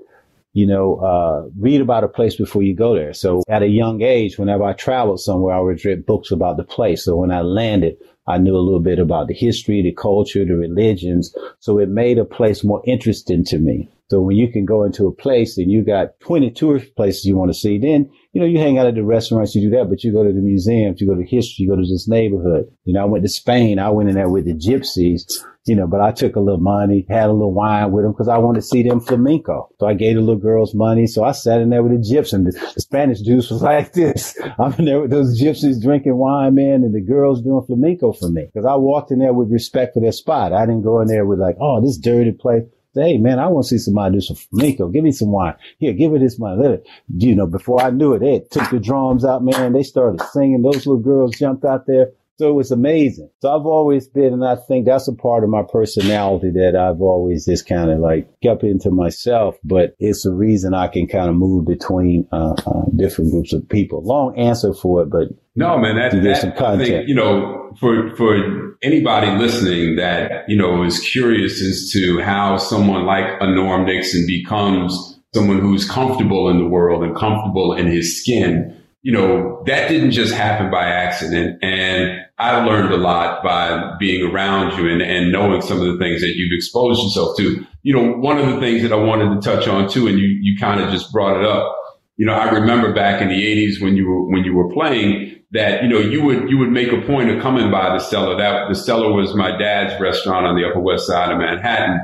[0.54, 3.14] you know, uh, read about a place before you go there.
[3.14, 6.64] So at a young age, whenever I traveled somewhere, I would read books about the
[6.64, 7.04] place.
[7.04, 10.56] So when I landed, I knew a little bit about the history, the culture, the
[10.56, 11.36] religions.
[11.60, 13.90] So it made a place more interesting to me.
[14.10, 17.36] So when you can go into a place and you got 20 tourist places you
[17.36, 19.90] want to see, then, you know, you hang out at the restaurants, you do that,
[19.90, 22.66] but you go to the museums, you go to history, you go to this neighborhood.
[22.84, 23.80] You know, I went to Spain.
[23.80, 25.24] I went in there with the gypsies
[25.66, 28.28] you know, but I took a little money, had a little wine with them because
[28.28, 29.70] I wanted to see them flamenco.
[29.80, 31.08] So I gave the little girls money.
[31.08, 32.32] So I sat in there with the gypsies.
[32.46, 34.38] The, the Spanish dudes was like this.
[34.60, 38.30] I'm in there with those gypsies drinking wine, man, and the girls doing flamenco for
[38.30, 38.48] me.
[38.54, 40.54] Cause I walked in there with respect for their spot.
[40.54, 42.64] I didn't go in there with like, oh, this dirty place.
[42.96, 44.88] Hey man, I want to see somebody do some flamenco.
[44.88, 45.56] Give me some wine.
[45.80, 46.62] Here, give it this money.
[46.62, 46.88] Let it.
[47.18, 49.74] You know, before I knew it, they took the drums out, man.
[49.74, 50.62] They started singing.
[50.62, 52.12] Those little girls jumped out there.
[52.38, 53.30] So it was amazing.
[53.42, 57.02] So I've always been, and I think that's a part of my personality that I've
[57.02, 61.30] always just kind of like kept into myself, but it's a reason I can kind
[61.30, 64.04] of move between uh, uh, different groups of people.
[64.04, 66.82] Long answer for it, but no, man, that, that some content.
[66.82, 72.20] I think, you know, for, for anybody listening that, you know, is curious as to
[72.20, 77.74] how someone like a Norm Nixon becomes someone who's comfortable in the world and comfortable
[77.74, 81.62] in his skin, you know, that didn't just happen by accident.
[81.62, 85.98] And I've learned a lot by being around you and, and knowing some of the
[85.98, 87.66] things that you've exposed yourself to.
[87.84, 90.28] You know, one of the things that I wanted to touch on too, and you,
[90.42, 91.74] you kind of just brought it up.
[92.18, 95.40] You know, I remember back in the eighties when you were, when you were playing
[95.52, 98.38] that, you know, you would, you would make a point of coming by the cellar.
[98.38, 102.00] That the cellar was my dad's restaurant on the upper west side of Manhattan.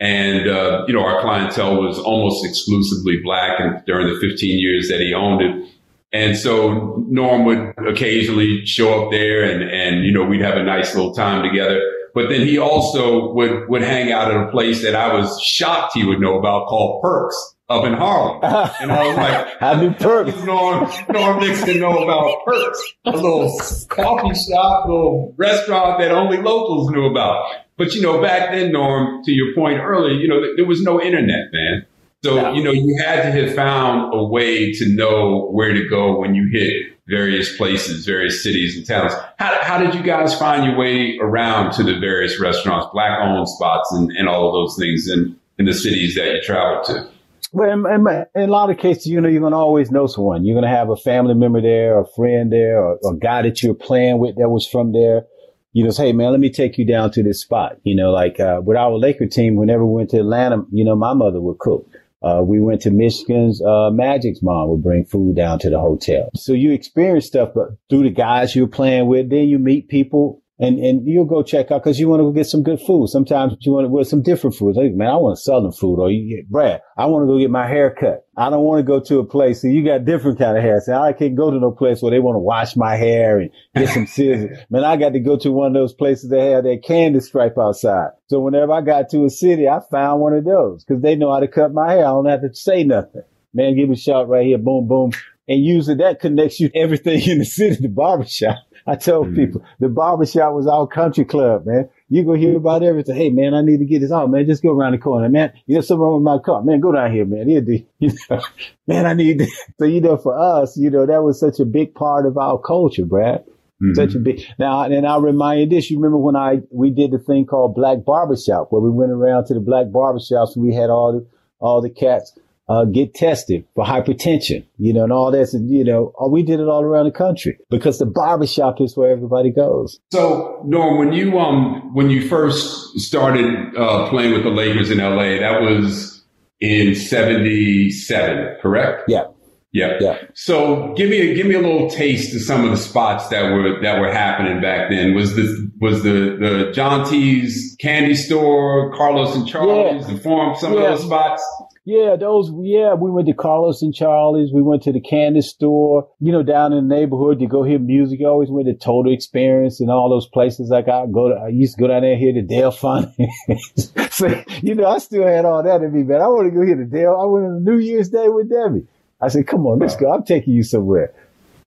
[0.00, 4.88] And, uh, you know, our clientele was almost exclusively black and during the 15 years
[4.88, 5.68] that he owned it.
[6.12, 10.62] And so Norm would occasionally show up there and, and, you know, we'd have a
[10.62, 11.80] nice little time together.
[12.14, 15.92] But then he also would, would hang out at a place that I was shocked
[15.94, 18.40] he would know about called Perks up in Harlem.
[18.80, 20.42] And I was like, how do Perks?
[20.44, 26.90] Norm, Norm Nixon know about Perks, a little coffee shop, little restaurant that only locals
[26.90, 27.44] knew about.
[27.76, 31.00] But you know, back then, Norm, to your point earlier, you know, there was no
[31.00, 31.86] internet, man.
[32.24, 32.52] So, yeah.
[32.52, 36.34] you know, you had to have found a way to know where to go when
[36.34, 39.12] you hit various places, various cities and towns.
[39.38, 43.48] How, how did you guys find your way around to the various restaurants, black owned
[43.48, 47.08] spots and, and all of those things in, in the cities that you traveled to?
[47.52, 50.06] Well, in, in, in, a lot of cases, you know, you're going to always know
[50.06, 50.44] someone.
[50.44, 53.42] You're going to have a family member there, a friend there, or, or a guy
[53.42, 55.24] that you're playing with that was from there
[55.72, 57.76] you know, say, hey man, let me take you down to this spot.
[57.84, 60.96] You know, like uh, with our Laker team, whenever we went to Atlanta, you know,
[60.96, 61.86] my mother would cook.
[62.22, 66.30] Uh, we went to Michigan's uh, Magic's mom would bring food down to the hotel.
[66.34, 70.42] So you experience stuff, but through the guys you're playing with, then you meet people
[70.60, 73.08] and and you'll go check out because you want to go get some good food.
[73.08, 74.76] Sometimes you want to with some different foods.
[74.76, 77.50] Like, man, I want southern food, or you get Brad, I want to go get
[77.50, 78.26] my hair cut.
[78.36, 79.62] I don't want to go to a place.
[79.62, 80.80] So you got different kind of hair.
[80.84, 83.50] So I can't go to no place where they want to wash my hair and
[83.74, 84.58] get some scissors.
[84.70, 87.56] man, I got to go to one of those places that have that candy stripe
[87.58, 88.10] outside.
[88.28, 91.32] So whenever I got to a city, I found one of those because they know
[91.32, 92.04] how to cut my hair.
[92.04, 93.22] I don't have to say nothing.
[93.54, 94.58] Man, give me a shot right here.
[94.58, 95.12] Boom, boom.
[95.48, 98.58] And usually that connects you to everything in the city, the barbershop.
[98.88, 99.34] I tell mm-hmm.
[99.34, 101.90] people the barbershop was our country club, man.
[102.08, 103.16] You go hear about everything.
[103.16, 104.46] Hey, man, I need to get this out, man.
[104.46, 105.52] Just go around the corner, man.
[105.66, 106.80] You know something wrong with my car, man.
[106.80, 107.50] Go down here, man.
[107.50, 107.62] Here,
[107.98, 108.40] you know,
[108.86, 109.40] man, I need.
[109.40, 109.50] This.
[109.78, 112.58] So you know, for us, you know, that was such a big part of our
[112.58, 113.44] culture, Brad.
[113.82, 113.94] Mm-hmm.
[113.94, 115.90] Such a big now, and I'll remind you this.
[115.90, 119.44] You remember when I we did the thing called Black Barbershop, where we went around
[119.46, 121.26] to the black barbershops and we had all the
[121.60, 122.32] all the cats
[122.68, 125.52] uh, get tested for hypertension, you know, and all that.
[125.68, 129.10] you know, uh, we did it all around the country because the barbershop is where
[129.10, 129.98] everybody goes.
[130.12, 134.98] So, Norm, when you um when you first started uh, playing with the Lakers in
[134.98, 136.24] LA, that was
[136.60, 139.04] in '77, correct?
[139.08, 139.24] Yeah.
[139.72, 139.98] Yeah.
[140.00, 140.18] Yeah.
[140.34, 143.52] So give me a give me a little taste of some of the spots that
[143.52, 145.14] were that were happening back then.
[145.14, 150.14] Was the was the the John T's candy store, Carlos and Charlie's, yeah.
[150.14, 150.80] the Forum, some yeah.
[150.80, 151.42] of those spots?
[151.88, 154.52] Yeah, those, yeah, we went to Carlos and Charlie's.
[154.52, 157.78] We went to the candy store, you know, down in the neighborhood to go hear
[157.78, 158.20] music.
[158.20, 160.68] I always went to Total Experience and all those places.
[160.68, 164.12] Like I go to, I used to go down there and hear the Delfonics.
[164.12, 166.20] so, you know, I still had all that in me, man.
[166.20, 167.16] I want to go hear the Dale.
[167.18, 168.86] I went on New Year's Day with Debbie.
[169.22, 170.12] I said, come on, let's go.
[170.12, 171.14] I'm taking you somewhere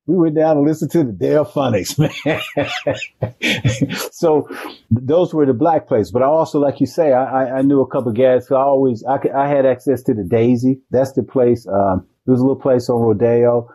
[0.08, 1.98] we went down and listened to the Delfonics,
[3.42, 4.10] man.
[4.12, 4.48] so
[4.90, 6.12] those were the black places.
[6.12, 8.48] But I also, like you say, I, I knew a couple of guys.
[8.48, 10.82] So I always, I, I had access to the Daisy.
[10.90, 11.68] That's the place.
[11.68, 13.70] Um, there was a little place on Rodeo.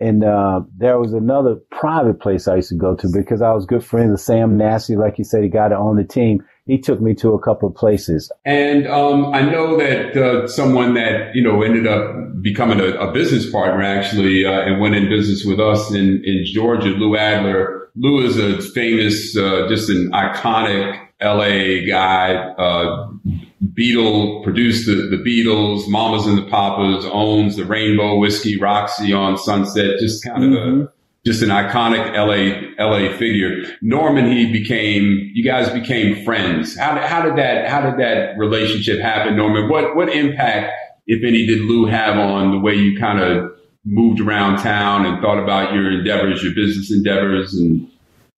[0.00, 3.66] And, uh, there was another private place I used to go to because I was
[3.66, 4.96] good friends with Sam Nassi.
[4.96, 7.68] Like you said, he got to own the team he took me to a couple
[7.68, 8.30] of places.
[8.44, 13.12] And um, I know that uh, someone that you know ended up becoming a, a
[13.12, 17.88] business partner actually uh, and went in business with us in in Georgia, Lou Adler.
[17.96, 22.34] Lou is a famous, uh, just an iconic LA guy.
[22.34, 23.10] Uh,
[23.74, 29.36] Beatle produced the, the Beatles, Mamas and the Papas, owns the Rainbow Whiskey, Roxy on
[29.36, 30.80] Sunset, just kind of mm-hmm.
[30.82, 30.88] a,
[31.24, 33.64] just an iconic LA, LA figure.
[33.82, 36.76] Norman, he became, you guys became friends.
[36.76, 39.68] How did, how did that, how did that relationship happen, Norman?
[39.68, 40.72] What, what impact,
[41.06, 43.52] if any, did Lou have on the way you kind of
[43.84, 47.90] moved around town and thought about your endeavors, your business endeavors and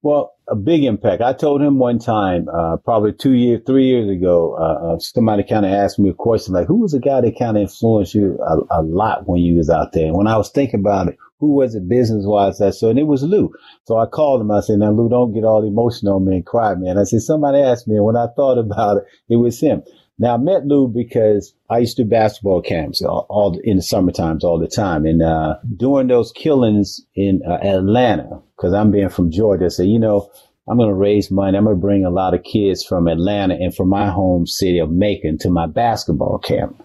[0.02, 1.22] well, a big impact.
[1.22, 5.44] I told him one time, uh, probably two years, three years ago, uh, uh somebody
[5.44, 8.14] kind of asked me a question like, who was the guy that kind of influenced
[8.14, 10.06] you a, a, lot when you was out there?
[10.06, 12.58] And when I was thinking about it, who was it business wise?
[12.58, 13.52] That so, and it was Lou.
[13.88, 14.52] So I called him.
[14.52, 16.98] I said, now Lou, don't get all emotional on me and cry, man.
[16.98, 17.96] I said, somebody asked me.
[17.96, 19.82] And when I thought about it, it was him.
[20.20, 23.82] Now I met Lou because I used to do basketball camps all, all in the
[23.82, 25.04] summer times all the time.
[25.04, 29.98] And, uh, during those killings in uh, Atlanta, cause I'm being from Georgia, said, you
[29.98, 30.30] know,
[30.68, 31.58] I'm going to raise money.
[31.58, 34.78] I'm going to bring a lot of kids from Atlanta and from my home city
[34.78, 36.80] of Macon to my basketball camp.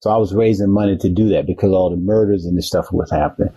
[0.00, 2.92] So I was raising money to do that because all the murders and the stuff
[2.92, 3.54] was happening.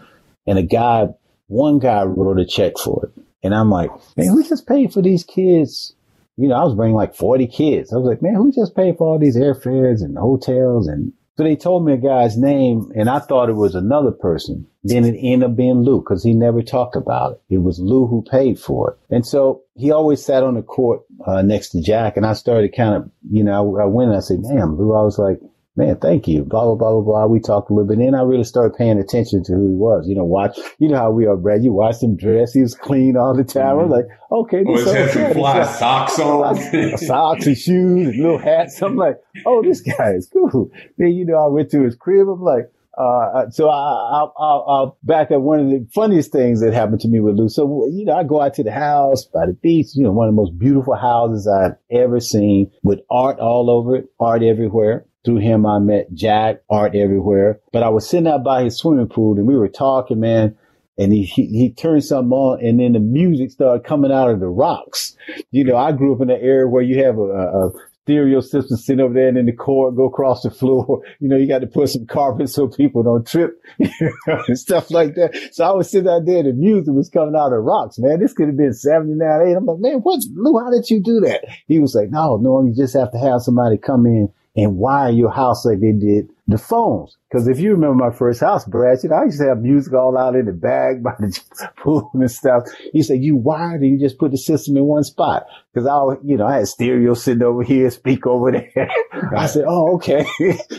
[0.47, 1.07] And a guy,
[1.47, 3.23] one guy wrote a check for it.
[3.43, 5.95] And I'm like, man, who just paid for these kids
[6.37, 7.93] you know, I was bringing like 40 kids.
[7.93, 10.87] I was like, man, who just paid for all these airfares and hotels?
[10.87, 14.67] And so they told me a guy's name and I thought it was another person.
[14.83, 17.55] Then it ended up being Lou because he never talked about it.
[17.55, 19.15] It was Lou who paid for it.
[19.15, 22.75] And so he always sat on the court uh, next to Jack and I started
[22.75, 25.39] kind of, you know, I, went and I said, damn, Lou, I was like,
[25.75, 27.25] man, thank you, blah, blah, blah, blah, blah.
[27.27, 27.97] We talked a little bit.
[27.97, 30.07] And Then I really started paying attention to who he was.
[30.07, 31.63] You know, watch, you know how we are, Brad.
[31.63, 32.53] You watch him dress.
[32.53, 33.75] He was clean all the time.
[33.75, 33.79] Mm-hmm.
[33.79, 34.63] I was like, okay.
[34.65, 36.97] Always had some fly socks on.
[36.97, 38.81] socks and shoes and little hats.
[38.81, 40.71] I'm like, oh, this guy is cool.
[40.97, 42.27] Then, you know, I went to his crib.
[42.27, 46.73] I'm like, uh, so I, will I'll back up one of the funniest things that
[46.73, 47.49] happened to me with Lou.
[47.49, 50.29] So, you know, I go out to the house by the beach, you know, one
[50.29, 55.05] of the most beautiful houses I've ever seen with art all over it, art everywhere.
[55.25, 57.59] Through him, I met Jack, Art everywhere.
[57.71, 60.55] But I was sitting out by his swimming pool and we were talking, man.
[60.97, 64.39] And he, he, he turned something on and then the music started coming out of
[64.39, 65.17] the rocks.
[65.51, 67.71] You know, I grew up in an area where you have a, a
[68.03, 71.01] stereo system sitting over there and then the cord go across the floor.
[71.19, 75.15] You know, you got to put some carpet so people don't trip and stuff like
[75.15, 75.49] that.
[75.51, 78.19] So I was sitting out there, the music was coming out of the rocks, man.
[78.19, 79.53] This could have been 79, 8.
[79.53, 81.45] I'm like, man, what, Lou, how did you do that?
[81.67, 85.11] He was like, no, no, you just have to have somebody come in and wire
[85.11, 87.17] your house like they did the phones.
[87.29, 89.93] Because if you remember my first house, Brad, you know, I used to have music
[89.93, 91.37] all out in the bag by the
[91.77, 92.63] pool and stuff.
[92.93, 95.45] He said, you wired and you just put the system in one spot.
[95.73, 98.89] Because I, you know, I had stereo sitting over here, speak over there.
[99.35, 100.25] I said, oh, okay.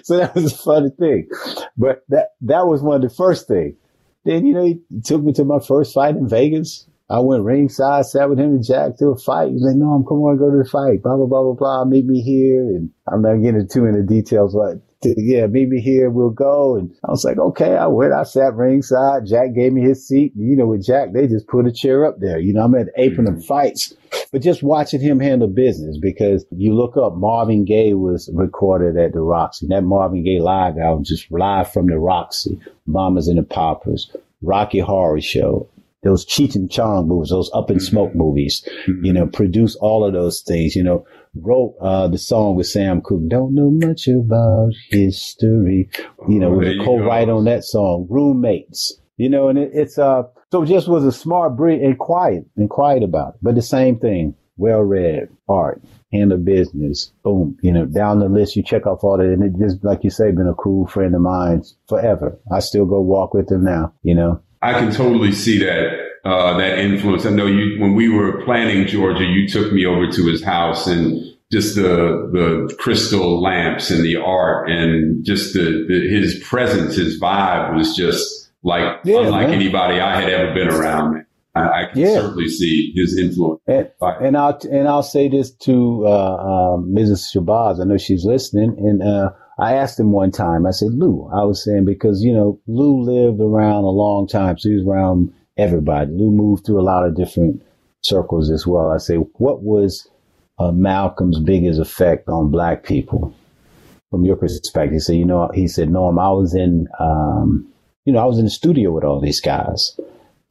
[0.03, 1.29] so that was a funny thing.
[1.77, 3.75] But that, that was one of the first things.
[4.25, 6.89] Then, you know, he took me to my first fight in Vegas.
[7.09, 9.53] I went ringside, sat with him and Jack to a fight.
[9.53, 11.85] He's like, no, I'm coming on, go to the fight, blah, blah, blah, blah, blah.
[11.85, 12.63] Meet me here.
[12.63, 14.83] And I'm not getting too into details, but
[15.17, 16.11] yeah, meet me here.
[16.11, 16.77] We'll go.
[16.77, 18.13] And I was like, okay, I went.
[18.13, 19.27] I sat ringside.
[19.27, 20.33] Jack gave me his seat.
[20.35, 22.41] You know, with Jack, they just put a chair up there.
[22.41, 23.43] You know, I'm at the apron of mm-hmm.
[23.43, 23.95] fights,
[24.33, 29.13] but just watching him handle business because you look up Marvin Gaye was recorded at
[29.13, 29.67] the Roxy.
[29.69, 34.11] That Marvin Gaye live album just live from the Roxy, Mamas and the Papas,
[34.43, 35.69] Rocky Horror Show,
[36.03, 38.19] those Cheech and Chong movies, those Up in Smoke mm-hmm.
[38.19, 39.05] movies, mm-hmm.
[39.05, 41.05] you know, produce all of those things, you know,
[41.35, 43.29] wrote, uh, the song with Sam Cooke.
[43.29, 45.89] Don't know much about history,
[46.29, 49.99] you know, oh, was a co-write on that song, roommates, you know, and it, it's,
[49.99, 53.55] uh, so it just was a smart breed and quiet and quiet about it, but
[53.55, 55.83] the same thing, well read, art,
[56.13, 59.25] handle business, boom, you know, down the list, you check off all that.
[59.25, 62.39] And it just, like you say, been a cool friend of mine forever.
[62.51, 64.41] I still go walk with him now, you know.
[64.67, 67.25] I can totally see that uh, that influence.
[67.25, 70.87] I know you when we were planning Georgia, you took me over to his house
[70.87, 76.97] and just the the crystal lamps and the art and just the, the his presence,
[76.97, 79.55] his vibe was just like yeah, unlike man.
[79.55, 81.25] anybody I had ever been around.
[81.55, 82.15] I, I can yeah.
[82.15, 83.63] certainly see his influence.
[83.67, 87.35] And, and, I'll and I'll say this to uh, um, Mrs.
[87.35, 87.81] Shabazz.
[87.81, 91.43] I know she's listening, and uh, I asked him one time, I said, Lou, I
[91.45, 94.59] was saying, because, you know, Lou lived around a long time.
[94.59, 96.11] So he was around everybody.
[96.13, 97.63] Lou moved through a lot of different
[98.03, 98.91] circles as well.
[98.91, 100.07] I say, what was
[100.59, 103.35] uh, Malcolm's biggest effect on black people
[104.11, 104.93] from your perspective?
[104.93, 107.67] He said, you know, he said, Norm, I was in, um,
[108.05, 109.99] you know, I was in the studio with all these guys.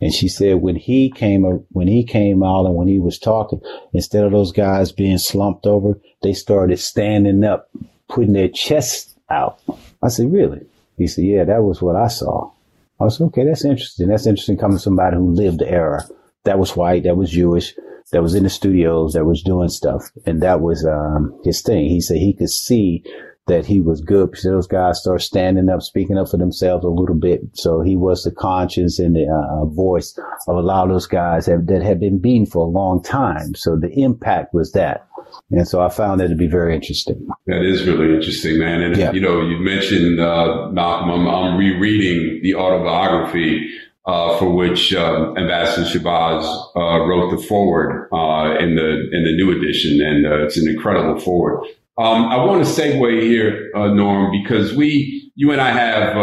[0.02, 3.62] And she said when he came, when he came out and when he was talking,
[3.94, 7.70] instead of those guys being slumped over, they started standing up
[8.10, 9.60] putting their chests out.
[10.02, 10.66] I said, really?
[10.98, 12.52] He said, yeah, that was what I saw.
[13.00, 13.44] I was okay.
[13.44, 14.08] That's interesting.
[14.08, 16.04] That's interesting coming from somebody who lived the era.
[16.46, 17.04] That was white.
[17.04, 17.74] That was Jewish.
[18.12, 20.12] that was in the studios that was doing stuff.
[20.26, 21.90] And that was, um, his thing.
[21.90, 23.04] He said he could see
[23.48, 26.90] that he was good because those guys start standing up, speaking up for themselves a
[26.90, 27.42] little bit.
[27.54, 30.18] So he was the conscience and the uh, voice
[30.48, 33.54] of a lot of those guys that, that had been beaten for a long time.
[33.56, 35.08] So the impact was that.
[35.52, 37.28] And so I found that to be very interesting.
[37.46, 38.82] That is really interesting, man.
[38.82, 39.12] And, yeah.
[39.12, 43.70] you know, you mentioned, uh, Malcolm, I'm, I'm rereading the autobiography
[44.06, 46.44] uh, for which uh, Ambassador Shabazz
[46.76, 50.70] uh, wrote the foreword uh, in the in the new edition, and uh, it's an
[50.70, 51.66] incredible foreword.
[51.98, 56.18] Um, I want to segue here, uh, Norm, because we, you and I have,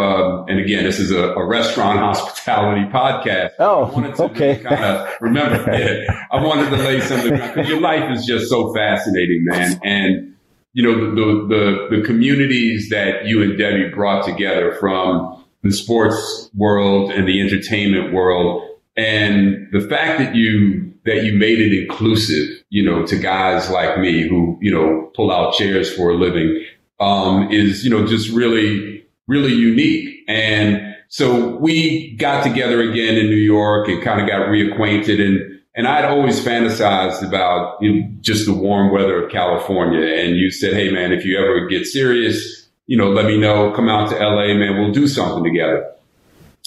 [0.48, 3.52] and again, this is a, a restaurant hospitality podcast.
[3.58, 4.58] Oh, okay.
[4.58, 8.74] Kind of remember, yeah, I wanted to lay something because your life is just so
[8.74, 10.34] fascinating, man, and
[10.74, 15.72] you know the, the the the communities that you and Debbie brought together from the
[15.72, 18.68] sports world and the entertainment world.
[18.96, 23.98] And the fact that you, that you made it inclusive, you know, to guys like
[23.98, 26.64] me who, you know, pull out chairs for a living,
[27.00, 30.24] um, is, you know, just really, really unique.
[30.28, 35.48] And so we got together again in New York and kind of got reacquainted and,
[35.74, 40.06] and I'd always fantasized about you know, just the warm weather of California.
[40.06, 43.72] And you said, Hey man, if you ever get serious, you know, let me know,
[43.72, 45.90] come out to LA, man, we'll do something together.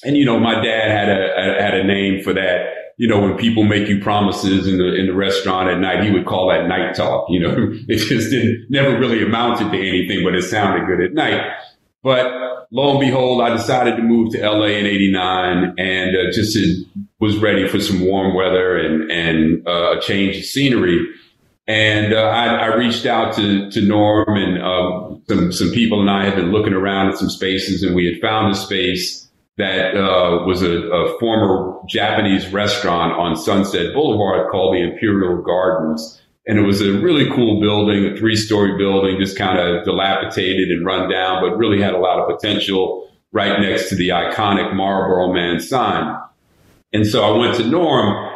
[0.04, 2.75] And, you know, my dad had a, had a name for that.
[2.98, 6.12] You know, when people make you promises in the, in the restaurant at night, he
[6.12, 7.28] would call that night talk.
[7.30, 7.56] You know,
[7.88, 11.42] it just didn't, never really amounted to anything, but it sounded good at night.
[12.04, 16.58] But lo and behold, I decided to move to LA in 89 and uh, just
[17.20, 21.06] was ready for some warm weather and, and uh, a change of scenery.
[21.68, 26.12] And uh, I, I, reached out to, to Norm and uh, some, some people and
[26.12, 29.25] I had been looking around at some spaces and we had found a space
[29.58, 36.22] that uh, was a, a, former Japanese restaurant on Sunset Boulevard called the Imperial Gardens.
[36.48, 40.70] And it was a really cool building, a three story building, just kind of dilapidated
[40.70, 44.76] and run down, but really had a lot of potential right next to the iconic
[44.76, 46.18] Marlboro Man sign.
[46.94, 48.32] And so I went to Norm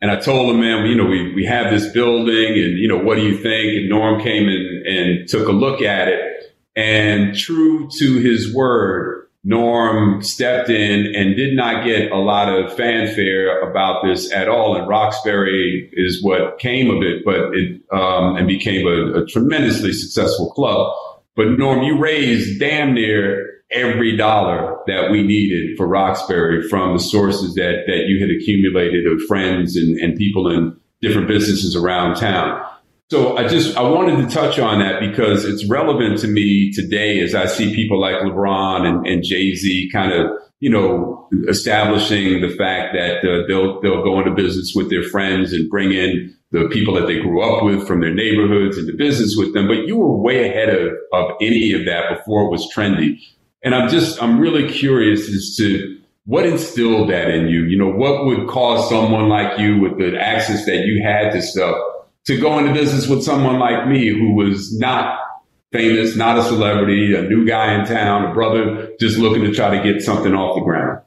[0.00, 2.98] and I told him, man, you know, we, we have this building and, you know,
[2.98, 3.76] what do you think?
[3.76, 9.19] And Norm came in and took a look at it and true to his word,
[9.42, 14.76] Norm stepped in and did not get a lot of fanfare about this at all.
[14.76, 19.92] And Roxbury is what came of it, but it, um, and became a, a tremendously
[19.92, 20.94] successful club.
[21.36, 27.02] But Norm, you raised damn near every dollar that we needed for Roxbury from the
[27.02, 32.16] sources that, that you had accumulated of friends and, and people in different businesses around
[32.16, 32.62] town.
[33.10, 37.18] So I just, I wanted to touch on that because it's relevant to me today
[37.18, 40.30] as I see people like LeBron and, and Jay-Z kind of,
[40.60, 45.52] you know, establishing the fact that uh, they'll, they'll go into business with their friends
[45.52, 49.34] and bring in the people that they grew up with from their neighborhoods into business
[49.36, 49.66] with them.
[49.66, 53.18] But you were way ahead of, of any of that before it was trendy.
[53.64, 57.64] And I'm just, I'm really curious as to what instilled that in you.
[57.64, 61.42] You know, what would cause someone like you with the access that you had to
[61.42, 61.76] stuff
[62.30, 65.18] to go into business with someone like me who was not
[65.72, 69.76] famous, not a celebrity, a new guy in town, a brother just looking to try
[69.76, 71.00] to get something off the ground?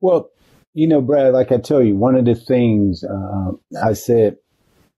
[0.00, 0.30] Well,
[0.74, 4.36] you know, Brad, like I tell you, one of the things uh, I said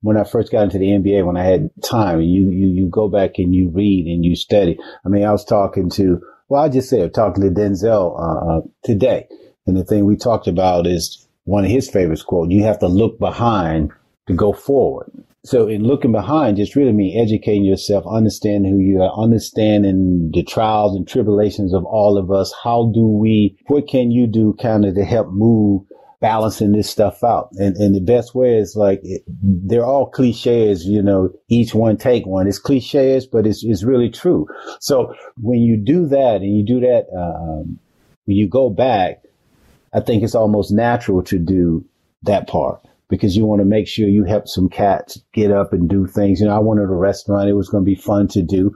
[0.02, 3.08] when I first got into the NBA, when I had time, you, you, you go
[3.08, 4.78] back and you read and you study.
[5.04, 8.60] I mean, I was talking to well, I just said talking to Denzel uh, uh,
[8.82, 9.28] today,
[9.66, 12.86] and the thing we talked about is one of his favorite quote: "You have to
[12.88, 13.92] look behind
[14.28, 15.10] to go forward."
[15.44, 20.42] So, in looking behind, just really mean educating yourself, understanding who you are, understanding the
[20.42, 22.52] trials and tribulations of all of us.
[22.64, 23.56] How do we?
[23.68, 25.82] What can you do, kind of, to help move
[26.20, 27.48] balancing this stuff out.
[27.52, 31.96] And, and the best way is like, it, they're all cliches, you know, each one
[31.96, 32.48] take one.
[32.48, 34.46] It's cliches, but it's, it's really true.
[34.80, 37.78] So when you do that and you do that, um,
[38.24, 39.22] when you go back,
[39.94, 41.84] I think it's almost natural to do
[42.22, 45.88] that part because you want to make sure you help some cats get up and
[45.88, 46.40] do things.
[46.40, 47.48] You know, I wanted a restaurant.
[47.48, 48.74] It was going to be fun to do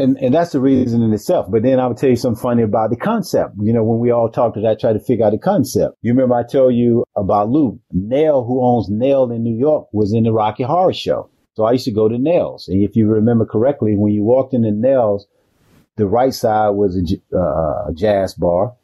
[0.00, 1.46] and and that's the reason in itself.
[1.50, 3.54] But then I would tell you something funny about the concept.
[3.60, 5.96] You know, when we all talked, I tried to figure out the concept.
[6.02, 10.12] You remember I told you about Lou Nell, who owns Nell in New York, was
[10.12, 11.30] in the Rocky Horror Show.
[11.54, 14.54] So I used to go to Nell's, and if you remember correctly, when you walked
[14.54, 15.26] into Nell's,
[15.96, 18.74] the right side was a, uh, jazz bar,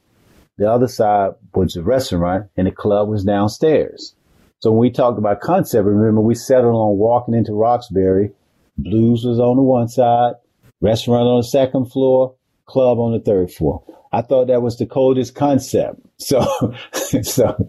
[0.58, 4.15] the other side was a restaurant, and the club was downstairs.
[4.60, 8.32] So when we talked about concept, remember we settled on walking into Roxbury.
[8.78, 10.34] Blues was on the one side,
[10.80, 12.34] Restaurant on the second floor,
[12.66, 13.82] club on the third floor.
[14.12, 16.00] I thought that was the coldest concept.
[16.18, 16.40] So,
[17.22, 17.68] so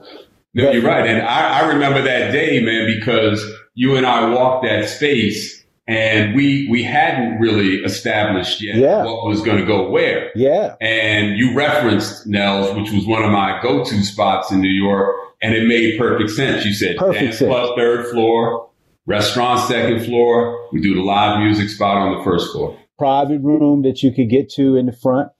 [0.53, 1.05] No, you're right.
[1.05, 6.35] And I, I remember that day, man, because you and I walked that space and
[6.35, 9.03] we we hadn't really established yet yeah.
[9.03, 10.31] what was going to go where.
[10.35, 10.75] Yeah.
[10.81, 15.53] And you referenced Nell's, which was one of my go-to spots in New York, and
[15.53, 16.65] it made perfect sense.
[16.65, 17.49] You said perfect dance sense.
[17.49, 18.69] club third floor,
[19.05, 20.67] restaurant second floor.
[20.71, 22.77] We do the live music spot on the first floor.
[22.97, 25.31] Private room that you could get to in the front.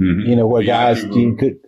[0.00, 0.28] Mm-hmm.
[0.28, 1.58] You know where guys you could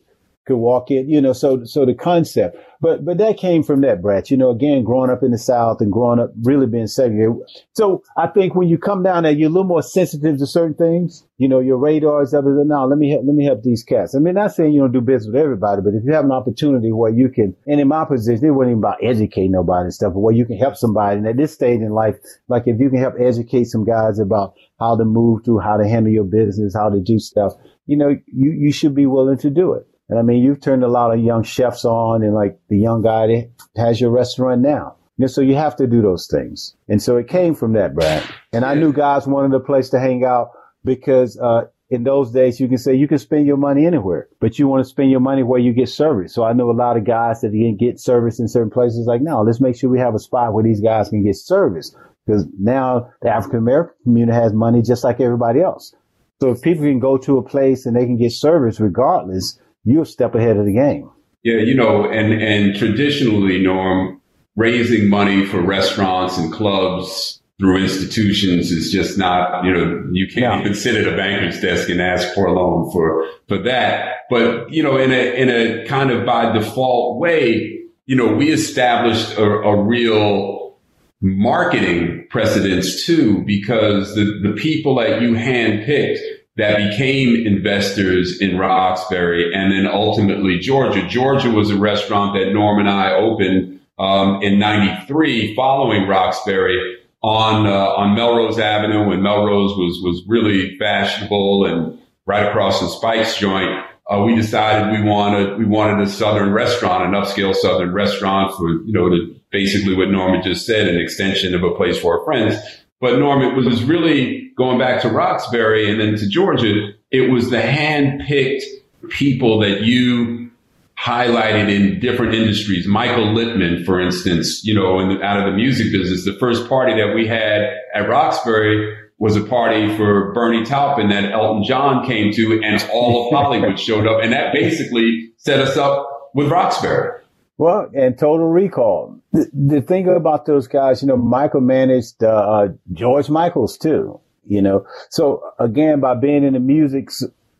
[0.48, 1.08] could walk in.
[1.08, 2.56] You know, so so the concept.
[2.80, 4.30] But but that came from that, Brad.
[4.30, 7.36] You know, again, growing up in the South and growing up really being segregated.
[7.72, 10.74] So I think when you come down there, you're a little more sensitive to certain
[10.74, 11.24] things.
[11.38, 12.44] You know, your radar is up.
[12.46, 14.14] Now let me help, let me help these cats.
[14.14, 16.32] I mean, not saying you don't do business with everybody, but if you have an
[16.32, 19.94] opportunity where you can, and in my position, it wasn't even about educating nobody and
[19.94, 21.18] stuff, but where you can help somebody.
[21.18, 22.16] And at this stage in life,
[22.48, 25.88] like if you can help educate some guys about how to move through, how to
[25.88, 27.54] handle your business, how to do stuff,
[27.86, 29.87] you know, you, you should be willing to do it.
[30.08, 33.02] And I mean, you've turned a lot of young chefs on and like the young
[33.02, 34.96] guy that has your restaurant now.
[35.16, 36.76] You know, so you have to do those things.
[36.88, 38.22] And so it came from that, Brad.
[38.52, 40.50] And I knew guys wanted a place to hang out
[40.84, 44.58] because, uh, in those days, you can say you can spend your money anywhere, but
[44.58, 46.34] you want to spend your money where you get service.
[46.34, 49.06] So I know a lot of guys that didn't get service in certain places.
[49.06, 51.96] Like, no, let's make sure we have a spot where these guys can get service
[52.26, 55.94] because now the African American community has money just like everybody else.
[56.40, 59.58] So if people can go to a place and they can get service regardless,
[59.88, 61.10] you're a step ahead of the game.
[61.42, 64.20] Yeah, you know, and and traditionally, Norm,
[64.56, 70.38] raising money for restaurants and clubs through institutions is just not, you know, you can't
[70.38, 70.60] yeah.
[70.60, 74.26] even sit at a banker's desk and ask for a loan for for that.
[74.30, 78.50] But you know, in a in a kind of by default way, you know, we
[78.50, 80.76] established a, a real
[81.20, 86.18] marketing precedence too, because the the people that you handpicked
[86.58, 91.06] that became investors in Roxbury and then ultimately Georgia.
[91.06, 97.66] Georgia was a restaurant that Norm and I opened um, in 93 following Roxbury on
[97.66, 103.36] uh, on Melrose Avenue when Melrose was was really fashionable and right across the Spike's
[103.38, 103.84] Joint.
[104.10, 108.82] Uh, we decided we wanted we wanted a southern restaurant, an upscale southern restaurant for
[108.84, 112.24] you know the, basically what Norman just said, an extension of a place for our
[112.24, 112.56] friends.
[113.00, 116.92] But Norm, it was really going back to Roxbury and then to Georgia.
[117.10, 118.64] It was the hand-picked
[119.10, 120.50] people that you
[120.98, 122.86] highlighted in different industries.
[122.88, 126.68] Michael Lippman, for instance, you know, in the, out of the music business, the first
[126.68, 132.04] party that we had at Roxbury was a party for Bernie Taupin that Elton John
[132.04, 134.22] came to and all of Hollywood showed up.
[134.22, 137.17] And that basically set us up with Roxbury.
[137.58, 139.20] Well, and Total Recall.
[139.32, 144.20] The, the thing about those guys, you know, Michael managed uh, uh, George Michaels too.
[144.46, 147.10] You know, so again, by being in the music,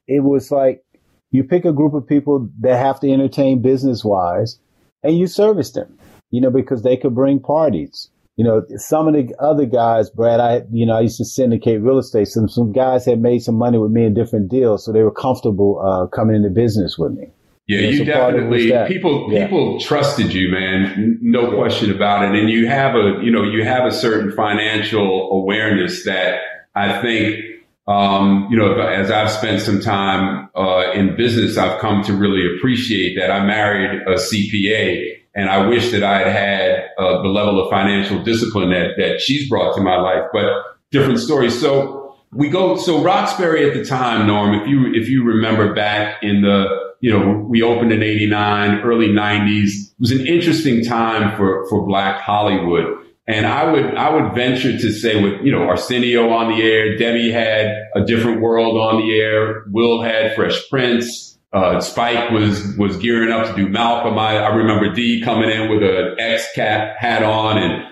[0.07, 0.83] it was like
[1.31, 4.59] you pick a group of people that have to entertain business wise,
[5.03, 5.99] and you service them.
[6.31, 8.11] You know, because they could bring parties.
[8.37, 11.83] You know, some of the other guys, Brad, I, you know, I used to syndicate
[11.83, 12.29] real estate.
[12.29, 14.85] Some, some guys had made some money with me in different deals.
[14.85, 17.33] So they were comfortable, uh, coming into business with me.
[17.69, 19.47] Yeah, you definitely people yeah.
[19.47, 21.19] people trusted you, man.
[21.21, 22.41] No question about it.
[22.41, 26.41] And you have a you know you have a certain financial awareness that
[26.75, 27.45] I think
[27.87, 32.57] um, you know as I've spent some time uh, in business, I've come to really
[32.57, 33.31] appreciate that.
[33.31, 37.71] I married a CPA, and I wish that I had had uh, the level of
[37.71, 40.25] financial discipline that that she's brought to my life.
[40.33, 40.47] But
[40.91, 41.51] different story.
[41.51, 42.79] So we go.
[42.79, 47.17] So Roxbury at the time, Norm, if you if you remember back in the you
[47.17, 49.69] know, we opened in 89, early 90s.
[49.69, 53.05] It was an interesting time for, for Black Hollywood.
[53.29, 56.97] And I would, I would venture to say with, you know, Arsenio on the air,
[56.97, 59.65] Debbie had a different world on the air.
[59.69, 61.39] Will had Fresh Prince.
[61.53, 64.19] Uh, Spike was, was gearing up to do Malcolm.
[64.19, 67.85] I, I remember D coming in with an X-Cat hat on and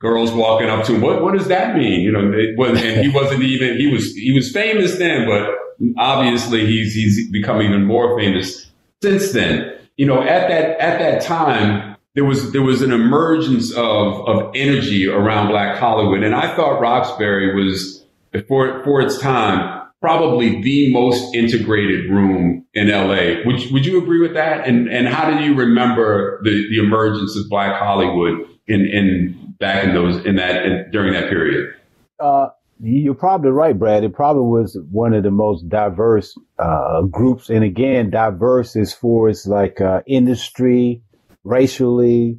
[0.00, 1.00] girls walking up to him.
[1.00, 2.00] What, what does that mean?
[2.00, 5.50] You know, it was, and he wasn't even, he was, he was famous then, but
[5.98, 8.70] obviously he's he's become even more famous
[9.02, 9.72] since then.
[9.96, 14.50] You know, at that at that time, there was there was an emergence of of
[14.54, 18.04] energy around Black Hollywood, and I thought Roxbury was
[18.48, 23.42] for for its time probably the most integrated room in LA.
[23.44, 24.66] Would would you agree with that?
[24.66, 29.84] And and how do you remember the the emergence of Black Hollywood in in back
[29.84, 31.74] in those in that in, during that period?
[32.20, 32.48] Uh,
[32.80, 34.04] you're probably right, Brad.
[34.04, 39.28] It probably was one of the most diverse uh, groups, and again, diverse as far
[39.28, 41.02] as like uh, industry,
[41.44, 42.38] racially,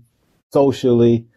[0.54, 1.28] socially.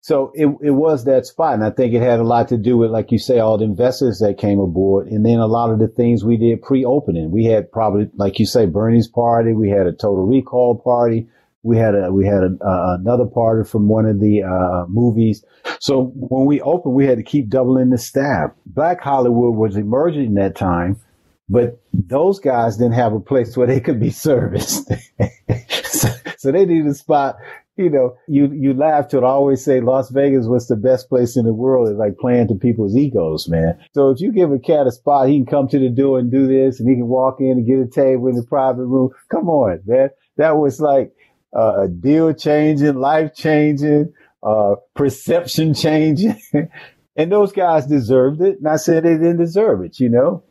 [0.00, 2.76] So it it was that spot, and I think it had a lot to do
[2.76, 5.78] with, like you say, all the investors that came aboard, and then a lot of
[5.78, 7.30] the things we did pre-opening.
[7.30, 9.52] We had probably, like you say, Bernie's party.
[9.54, 11.28] We had a Total Recall party.
[11.64, 15.44] We had a we had a, uh, another party from one of the uh, movies.
[15.80, 18.50] So when we opened, we had to keep doubling the staff.
[18.66, 21.00] Black Hollywood was emerging that time,
[21.48, 24.88] but those guys didn't have a place where they could be serviced.
[25.82, 27.36] so, so, they needed a spot
[27.76, 29.24] you know, you, you laugh to it.
[29.24, 31.88] I always say Las Vegas was the best place in the world.
[31.88, 33.78] It's like playing to people's egos, man.
[33.92, 36.30] So if you give a cat a spot, he can come to the door and
[36.30, 39.10] do this and he can walk in and get a table in the private room.
[39.28, 40.10] Come on, man.
[40.36, 41.12] That was like
[41.54, 46.40] uh, a deal changing, life changing, uh, perception changing.
[47.16, 48.58] and those guys deserved it.
[48.58, 50.42] And I said they didn't deserve it, you know,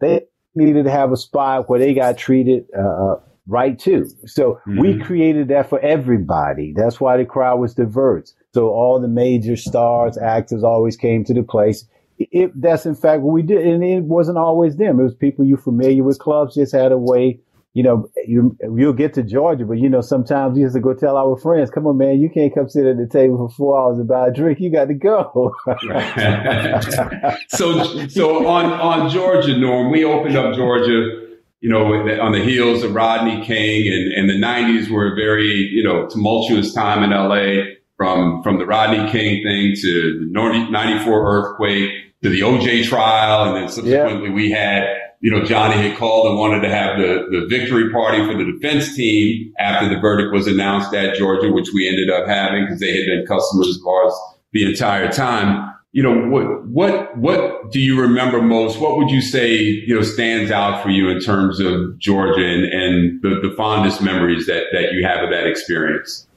[0.00, 0.22] they
[0.54, 4.08] needed to have a spot where they got treated, uh, uh right too.
[4.26, 4.80] So mm-hmm.
[4.80, 6.72] we created that for everybody.
[6.74, 8.34] That's why the crowd was diverse.
[8.54, 11.84] So all the major stars, actors always came to the place.
[12.18, 13.66] It, that's in fact what we did.
[13.66, 15.00] And it wasn't always them.
[15.00, 16.18] It was people you familiar with.
[16.18, 17.40] Clubs just had a way,
[17.72, 20.92] you know, you, you'll get to Georgia, but you know, sometimes we used to go
[20.92, 23.80] tell our friends, come on, man, you can't come sit at the table for four
[23.80, 24.58] hours and buy a drink.
[24.60, 25.54] You got to go.
[27.48, 31.28] so, so on, on Georgia, Norm, we opened up Georgia
[31.60, 31.92] you know,
[32.22, 36.08] on the heels of Rodney King and, and the 90s were a very, you know,
[36.08, 41.90] tumultuous time in LA from, from the Rodney King thing to the 94 earthquake
[42.22, 43.44] to the OJ trial.
[43.44, 44.34] And then subsequently yeah.
[44.34, 44.84] we had,
[45.20, 48.50] you know, Johnny had called and wanted to have the, the victory party for the
[48.52, 52.80] defense team after the verdict was announced at Georgia, which we ended up having because
[52.80, 54.14] they had been customers of ours
[54.52, 58.78] the entire time you know, what, what, what do you remember most?
[58.78, 62.64] What would you say, you know, stands out for you in terms of Georgia and,
[62.64, 66.28] and the, the fondest memories that, that you have of that experience?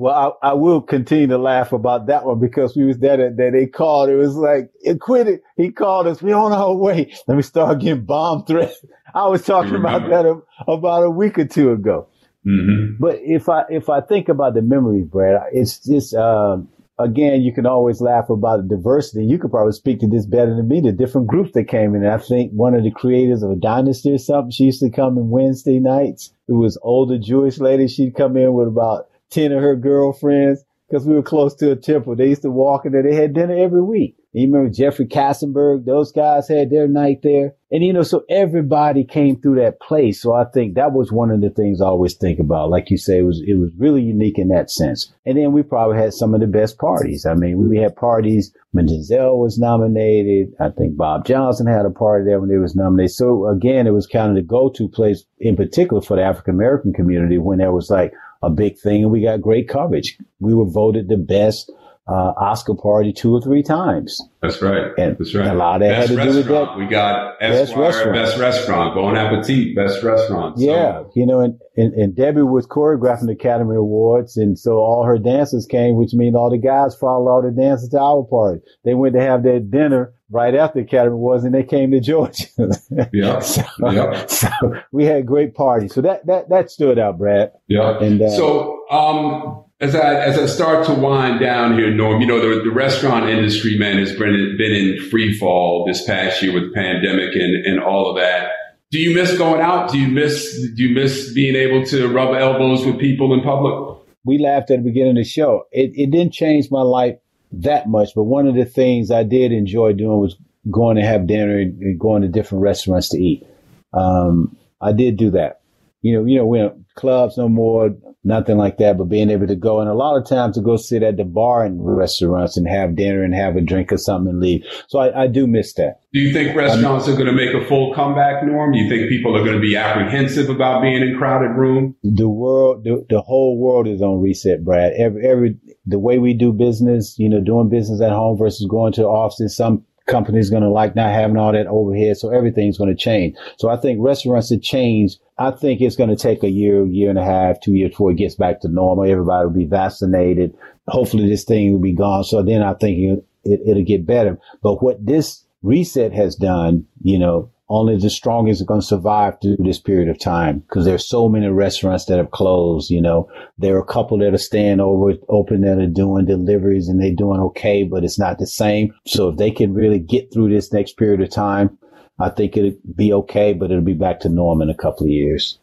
[0.00, 3.36] Well, I, I, will continue to laugh about that one because we was there that
[3.36, 4.08] they called.
[4.08, 5.42] It was like, it quit it.
[5.58, 6.22] He called us.
[6.22, 7.14] We on our way.
[7.28, 8.82] Let me start getting bomb threats.
[9.14, 10.40] I was talking about that a,
[10.70, 12.08] about a week or two ago.
[12.46, 12.96] Mm-hmm.
[12.98, 17.52] But if I, if I think about the memories, Brad, it's just, um, again, you
[17.52, 19.26] can always laugh about the diversity.
[19.26, 20.80] You could probably speak to this better than me.
[20.80, 22.06] The different groups that came in.
[22.06, 25.18] I think one of the creators of a dynasty or something, she used to come
[25.18, 26.32] in Wednesday nights.
[26.48, 27.86] It was older Jewish lady.
[27.86, 31.76] She'd come in with about 10 of her girlfriends because we were close to a
[31.76, 32.16] temple.
[32.16, 33.02] They used to walk in there.
[33.02, 34.16] They had dinner every week.
[34.32, 35.84] You remember Jeffrey Katzenberg?
[35.84, 37.54] Those guys had their night there.
[37.72, 40.22] And, you know, so everybody came through that place.
[40.22, 42.70] So I think that was one of the things I always think about.
[42.70, 45.12] Like you say, it was, it was really unique in that sense.
[45.26, 47.26] And then we probably had some of the best parties.
[47.26, 50.54] I mean, we had parties when Giselle was nominated.
[50.60, 53.12] I think Bob Johnson had a party there when he was nominated.
[53.12, 56.92] So again, it was kind of the go-to place in particular for the African American
[56.92, 58.12] community when there was like
[58.42, 60.18] a big thing and we got great coverage.
[60.38, 61.70] We were voted the best
[62.10, 64.20] uh, Oscar party two or three times.
[64.42, 64.90] That's right.
[64.98, 65.46] And That's right.
[65.46, 66.76] A lot of that best had to do with that.
[66.76, 68.14] We got best restaurant.
[68.14, 70.58] best restaurant, Bon Appetit, best restaurant.
[70.58, 70.64] So.
[70.64, 75.04] Yeah, you know, and, and, and Debbie was choreographing the Academy Awards, and so all
[75.04, 78.60] her dancers came, which means all the guys followed all the dancers to our party.
[78.84, 82.00] They went to have their dinner right after the Academy Awards, and they came to
[82.00, 82.44] Georgia.
[83.12, 83.40] yeah.
[83.40, 84.26] so, yeah.
[84.26, 84.48] So
[84.92, 85.94] we had a great parties.
[85.94, 87.52] So that that that stood out, Brad.
[87.68, 87.98] Yeah.
[87.98, 92.26] And uh, so um as I as I start to wind down here, Norm, you
[92.26, 96.52] know the, the restaurant industry, man, has been been in free fall this past year
[96.52, 98.52] with the pandemic and and all of that.
[98.90, 99.90] Do you miss going out?
[99.90, 103.98] Do you miss do you miss being able to rub elbows with people in public?
[104.24, 105.64] We laughed at the beginning of the show.
[105.72, 107.16] It it didn't change my life
[107.52, 110.36] that much, but one of the things I did enjoy doing was
[110.70, 113.46] going to have dinner and going to different restaurants to eat.
[113.92, 115.59] Um, I did do that.
[116.02, 119.56] You know, you know, we clubs no more nothing like that, but being able to
[119.56, 122.68] go and a lot of times to go sit at the bar and restaurants and
[122.68, 124.62] have dinner and have a drink or something and leave.
[124.88, 126.00] So I, I do miss that.
[126.12, 128.72] Do you think restaurants are going to make a full comeback, Norm?
[128.72, 131.94] Do you think people are going to be apprehensive about being in crowded rooms?
[132.02, 134.92] The world, the, the whole world is on reset, Brad.
[134.98, 138.92] Every, every, the way we do business, you know, doing business at home versus going
[138.94, 142.16] to offices, some company's going to like not having all that overhead.
[142.16, 143.36] So everything's going to change.
[143.58, 145.18] So I think restaurants have changed.
[145.40, 148.10] I think it's going to take a year, year and a half, two years before
[148.10, 149.10] it gets back to normal.
[149.10, 150.54] Everybody will be vaccinated.
[150.86, 152.24] Hopefully this thing will be gone.
[152.24, 154.38] So then I think it, it, it'll get better.
[154.62, 159.34] But what this reset has done, you know, only the strongest are going to survive
[159.40, 162.90] through this period of time because there's so many restaurants that have closed.
[162.90, 166.88] You know, there are a couple that are staying over open that are doing deliveries
[166.88, 168.92] and they're doing okay, but it's not the same.
[169.06, 171.78] So if they can really get through this next period of time,
[172.20, 175.10] I think it'll be okay, but it'll be back to norm in a couple of
[175.10, 175.58] years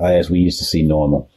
[0.00, 1.30] uh, as we used to see normal.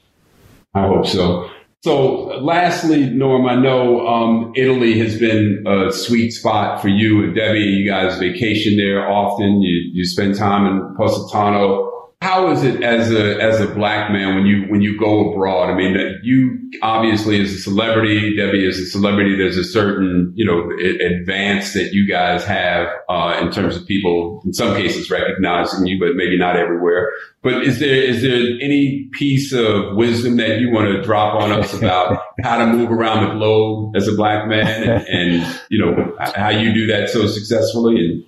[0.73, 1.49] I hope so.
[1.83, 7.35] So, lastly, Norm, I know um, Italy has been a sweet spot for you and
[7.35, 7.59] Debbie.
[7.59, 9.61] You guys vacation there often.
[9.61, 11.91] You you spend time in Positano.
[12.33, 15.69] How is it as a as a black man when you when you go abroad?
[15.69, 19.37] I mean, you obviously as a celebrity, Debbie is a celebrity.
[19.37, 20.71] There's a certain you know
[21.05, 25.99] advance that you guys have uh, in terms of people, in some cases recognizing you,
[25.99, 27.11] but maybe not everywhere.
[27.43, 31.51] But is there is there any piece of wisdom that you want to drop on
[31.51, 35.77] us about how to move around the globe as a black man, and, and you
[35.77, 38.25] know how you do that so successfully and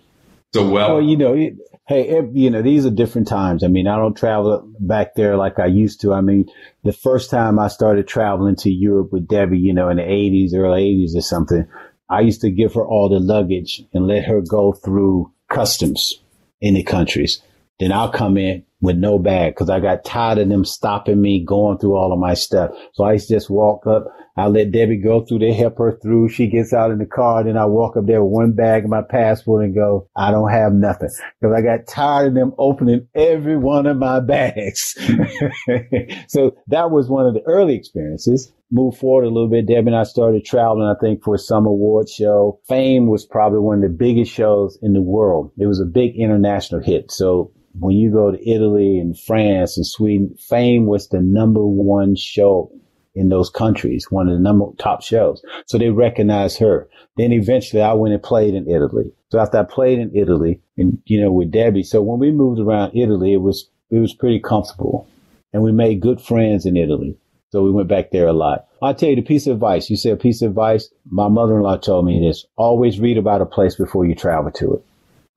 [0.54, 0.94] so well?
[0.94, 1.34] Well, you know.
[1.34, 1.56] It,
[1.88, 3.64] Hey, you know, these are different times.
[3.64, 6.14] I mean, I don't travel back there like I used to.
[6.14, 6.50] I mean,
[6.84, 10.56] the first time I started traveling to Europe with Debbie, you know, in the 80s,
[10.56, 11.68] early 80s or something,
[12.10, 16.22] I used to give her all the luggage and let her go through customs
[16.60, 17.42] in the countries.
[17.80, 21.44] Then I'll come in with no bag because I got tired of them stopping me
[21.44, 22.72] going through all of my stuff.
[22.94, 24.06] So I just walk up
[24.38, 25.40] I let Debbie go through.
[25.40, 26.30] They help her through.
[26.30, 27.44] She gets out in the car.
[27.44, 30.52] Then I walk up there with one bag and my passport and go, I don't
[30.52, 31.10] have nothing.
[31.42, 34.96] Cause I got tired of them opening every one of my bags.
[36.28, 38.52] so that was one of the early experiences.
[38.72, 39.68] Move forward a little bit.
[39.68, 42.60] Debbie and I started traveling, I think, for some award show.
[42.68, 45.52] Fame was probably one of the biggest shows in the world.
[45.58, 47.10] It was a big international hit.
[47.10, 52.16] So when you go to Italy and France and Sweden, Fame was the number one
[52.16, 52.72] show
[53.14, 55.42] in those countries, one of the number top shows.
[55.68, 56.90] So they recognized her.
[57.18, 59.12] Then eventually I went and played in Italy.
[59.32, 61.84] So after I played in Italy and, you know, with Debbie.
[61.84, 65.08] So when we moved around Italy, it was, it was pretty comfortable
[65.54, 67.18] and we made good friends in Italy.
[67.52, 68.68] So we went back there a lot.
[68.82, 69.90] I'll tell you the piece of advice.
[69.90, 70.90] You say a piece of advice.
[71.10, 72.46] My mother-in-law told me this.
[72.58, 74.86] Always read about a place before you travel to it.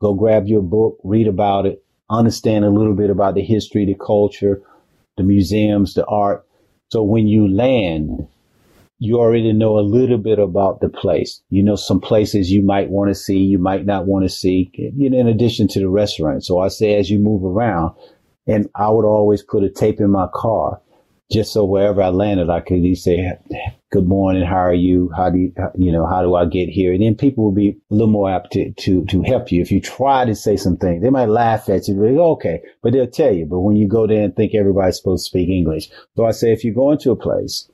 [0.01, 3.95] Go grab your book, read about it, understand a little bit about the history, the
[3.95, 4.63] culture,
[5.17, 6.45] the museums, the art,
[6.91, 8.27] so when you land,
[8.99, 11.43] you already know a little bit about the place.
[11.51, 14.71] You know some places you might want to see, you might not want to see,
[14.99, 16.45] in addition to the restaurant.
[16.45, 17.95] So I say as you move around,
[18.47, 20.81] and I would always put a tape in my car
[21.31, 23.31] just so wherever I landed, I could at least say,
[23.91, 24.45] good morning.
[24.45, 25.11] How are you?
[25.15, 26.93] How do you, you know, how do I get here?
[26.93, 29.61] And then people will be a little more apt to, to, to help you.
[29.61, 33.07] If you try to say something, they might laugh at you, like, okay, but they'll
[33.07, 33.45] tell you.
[33.45, 35.91] But when you go there and think everybody's supposed to speak English.
[36.17, 37.71] So I say, if you go into a place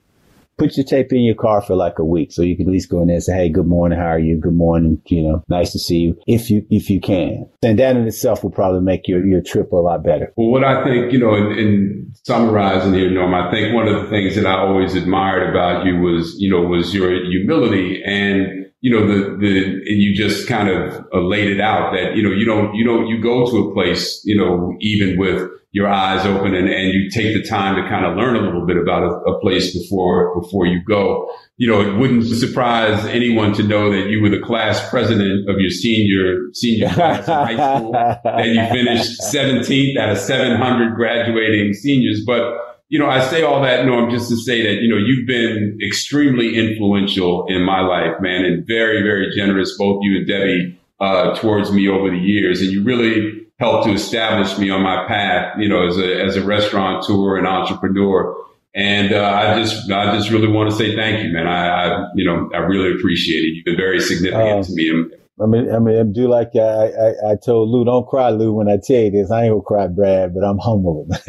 [0.56, 2.90] put your tape in your car for like a week so you can at least
[2.90, 3.98] go in there and say, Hey, good morning.
[3.98, 4.38] How are you?
[4.38, 5.00] Good morning.
[5.06, 6.18] You know, nice to see you.
[6.26, 9.72] If you, if you can, then that in itself will probably make your, your trip
[9.72, 10.32] a lot better.
[10.36, 14.02] Well, what I think, you know, in, in summarizing here, Norm, I think one of
[14.02, 18.63] the things that I always admired about you was, you know, was your humility and,
[18.84, 22.22] you know, the, the, and you just kind of uh, laid it out that, you
[22.22, 25.88] know, you don't, you don't, you go to a place, you know, even with, your
[25.88, 28.76] eyes open and, and you take the time to kind of learn a little bit
[28.76, 31.28] about a, a, place before before you go.
[31.56, 35.58] You know, it wouldn't surprise anyone to know that you were the class president of
[35.58, 37.90] your senior senior class in high school.
[38.24, 42.22] That you finished 17th out of 700 graduating seniors.
[42.24, 45.26] But you know, I say all that, Norm, just to say that, you know, you've
[45.26, 50.78] been extremely influential in my life, man, and very, very generous, both you and Debbie,
[51.00, 52.60] uh, towards me over the years.
[52.60, 56.36] And you really helped to establish me on my path, you know, as a, as
[56.36, 58.36] a restaurateur and entrepreneur.
[58.74, 61.46] And, uh, I just, I just really want to say thank you, man.
[61.46, 63.54] I, I you know, I really appreciate it.
[63.54, 65.10] You've been very significant um, to me.
[65.42, 68.68] I mean, I mean, do like I, I, I, told Lou, don't cry, Lou, when
[68.68, 69.32] I tell you this.
[69.32, 71.08] I ain't gonna cry, Brad, but I'm humble.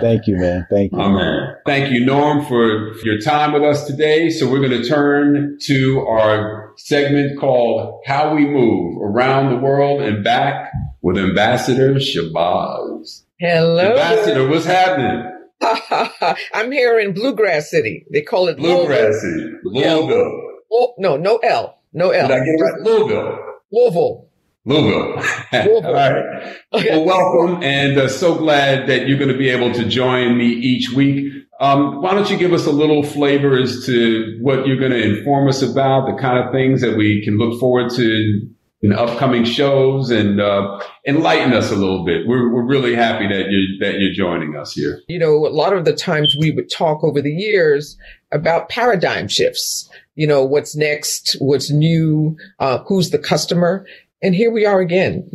[0.00, 0.66] Thank you, man.
[0.68, 0.98] Thank you.
[0.98, 1.54] Amen.
[1.64, 4.30] Thank you, Norm, for your time with us today.
[4.30, 10.02] So we're going to turn to our segment called How We Move Around the World
[10.02, 13.22] and Back with Ambassador Shabazz.
[13.38, 13.90] Hello.
[13.90, 15.34] Ambassador, what's happening?
[16.52, 18.06] I'm here in Bluegrass City.
[18.12, 19.52] They call it Bluegrass City.
[19.62, 20.42] Louisville.
[20.72, 21.77] Oh, no, no L.
[21.92, 22.28] No L.
[22.28, 22.80] Did I get it right?
[22.82, 23.38] Louisville.
[23.72, 24.28] Louisville.
[24.64, 25.14] Louisville.
[25.52, 25.86] Louisville.
[25.86, 26.56] All right.
[26.72, 26.90] Okay.
[26.90, 30.46] Well, welcome, and uh, so glad that you're going to be able to join me
[30.46, 31.32] each week.
[31.60, 35.18] Um, why don't you give us a little flavor as to what you're going to
[35.18, 38.48] inform us about, the kind of things that we can look forward to
[38.82, 42.26] in upcoming shows, and uh, enlighten us a little bit.
[42.26, 45.00] We're we're really happy that you that you're joining us here.
[45.08, 47.96] You know, a lot of the times we would talk over the years
[48.30, 53.86] about paradigm shifts you know, what's next, what's new, uh, who's the customer.
[54.20, 55.30] And here we are again,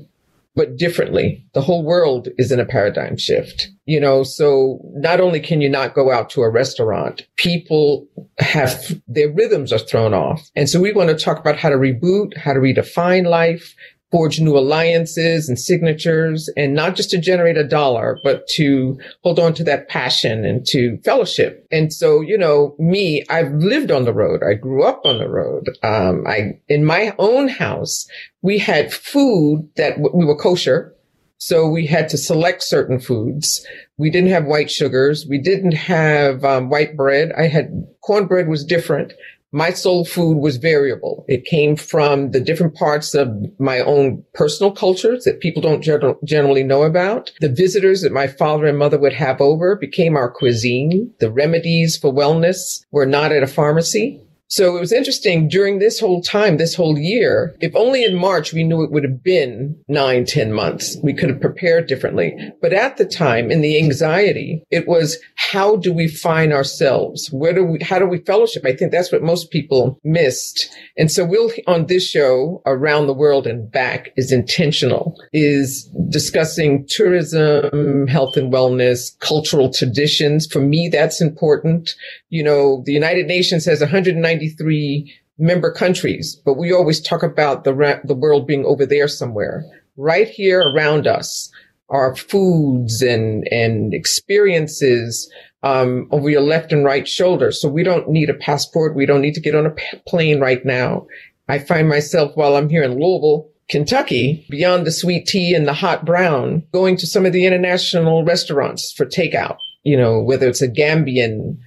[0.56, 1.44] but differently.
[1.54, 5.70] The whole world is in a paradigm shift, you know, so not only can you
[5.70, 10.50] not go out to a restaurant, people have their rhythms are thrown off.
[10.56, 13.74] And so we want to talk about how to reboot, how to redefine life,
[14.14, 19.40] forge new alliances and signatures and not just to generate a dollar, but to hold
[19.40, 21.66] on to that passion and to fellowship.
[21.72, 24.44] And so, you know, me, I've lived on the road.
[24.44, 25.68] I grew up on the road.
[25.82, 28.08] Um, I, in my own house,
[28.44, 30.94] we had food that w- we were kosher.
[31.38, 33.66] So we had to select certain foods.
[33.98, 35.26] We didn't have white sugars.
[35.28, 37.32] We didn't have um, white bread.
[37.36, 37.72] I had
[38.04, 39.12] cornbread was different
[39.54, 41.24] my soul food was variable.
[41.28, 43.30] It came from the different parts of
[43.60, 47.32] my own personal cultures that people don't gen- generally know about.
[47.40, 51.14] The visitors that my father and mother would have over became our cuisine.
[51.20, 54.23] The remedies for wellness were not at a pharmacy.
[54.48, 58.54] So it was interesting during this whole time, this whole year, if only in March
[58.54, 62.36] we knew it would have been nine, ten months, we could have prepared differently.
[62.62, 67.30] But at the time in the anxiety, it was how do we find ourselves?
[67.32, 68.64] Where do we, how do we fellowship?
[68.66, 70.70] I think that's what most people missed.
[70.98, 76.86] And so we'll, on this show, around the world and back is intentional, is discussing
[76.88, 80.46] tourism, health and wellness, cultural traditions.
[80.46, 81.92] For me, that's important.
[82.30, 87.64] You know, the United Nations has 190 93 member countries, but we always talk about
[87.64, 89.64] the, ra- the world being over there somewhere.
[89.98, 91.52] Right here around us
[91.90, 95.32] are foods and, and experiences
[95.62, 97.52] um, over your left and right shoulder.
[97.52, 98.96] So we don't need a passport.
[98.96, 101.08] We don't need to get on a p- plane right now.
[101.48, 105.74] I find myself while I'm here in Louisville, Kentucky, beyond the sweet tea and the
[105.74, 109.58] hot brown, going to some of the international restaurants for takeout.
[109.84, 111.58] You know, whether it's a Gambian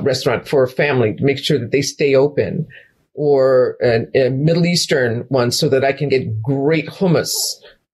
[0.00, 2.66] restaurant for a family to make sure that they stay open
[3.14, 7.32] or a, a Middle Eastern one so that I can get great hummus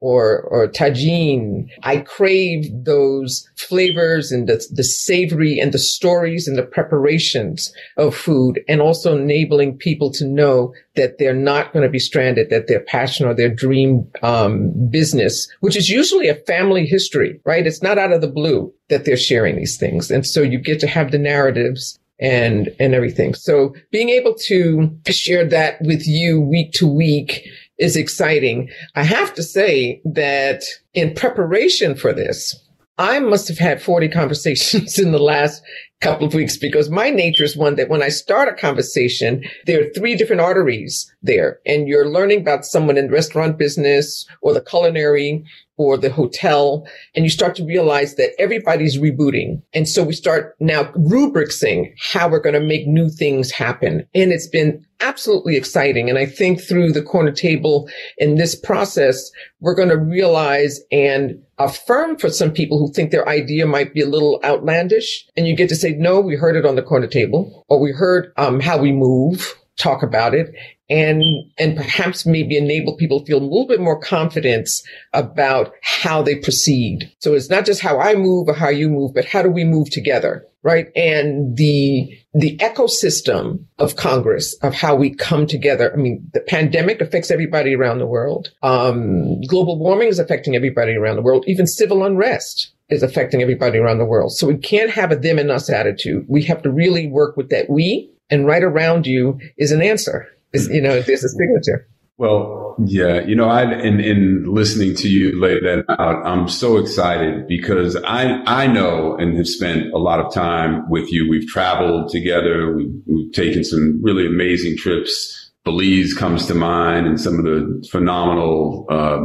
[0.01, 1.68] or or tagine.
[1.82, 8.14] I crave those flavors and the, the savory and the stories and the preparations of
[8.14, 12.68] food, and also enabling people to know that they're not going to be stranded, that
[12.68, 17.66] their passion or their dream um, business, which is usually a family history, right?
[17.66, 20.80] It's not out of the blue that they're sharing these things, and so you get
[20.80, 23.34] to have the narratives and and everything.
[23.34, 27.49] So being able to share that with you week to week
[27.79, 28.68] is exciting.
[28.95, 30.62] I have to say that
[30.95, 32.55] in preparation for this,
[32.99, 35.62] I must have had 40 conversations in the last
[36.01, 39.81] couple of weeks because my nature is one that when I start a conversation, there
[39.81, 44.53] are three different arteries there and you're learning about someone in the restaurant business or
[44.53, 45.45] the culinary
[45.76, 46.87] or the hotel.
[47.14, 49.62] And you start to realize that everybody's rebooting.
[49.72, 54.07] And so we start now rubricing how we're going to make new things happen.
[54.14, 56.09] And it's been absolutely exciting.
[56.09, 59.30] And I think through the corner table in this process,
[59.61, 64.01] we're going to realize and affirm for some people who think their idea might be
[64.01, 65.26] a little outlandish.
[65.36, 67.92] And you get to say, no, we heard it on the corner table or we
[67.92, 70.53] heard um, how we move talk about it
[70.90, 71.22] and
[71.59, 74.82] and perhaps maybe enable people to feel a little bit more confidence
[75.12, 77.11] about how they proceed.
[77.18, 79.64] So it's not just how I move or how you move, but how do we
[79.64, 80.89] move together, right?
[80.97, 85.93] And the the ecosystem of Congress of how we come together.
[85.93, 88.53] I mean, the pandemic affects everybody around the world.
[88.63, 91.45] Um, global warming is affecting everybody around the world.
[91.47, 94.33] Even civil unrest is affecting everybody around the world.
[94.33, 96.25] So we can't have a them and us attitude.
[96.29, 100.29] We have to really work with that we and right around you is an answer.
[100.53, 101.87] Is, you know, there's a signature.
[102.19, 106.77] Well, yeah, you know, I in in listening to you lay that out, I'm so
[106.77, 111.29] excited because I I know and have spent a lot of time with you.
[111.31, 112.75] We've traveled together.
[112.75, 115.53] We've, we've taken some really amazing trips.
[115.64, 119.21] Belize comes to mind, and some of the phenomenal uh,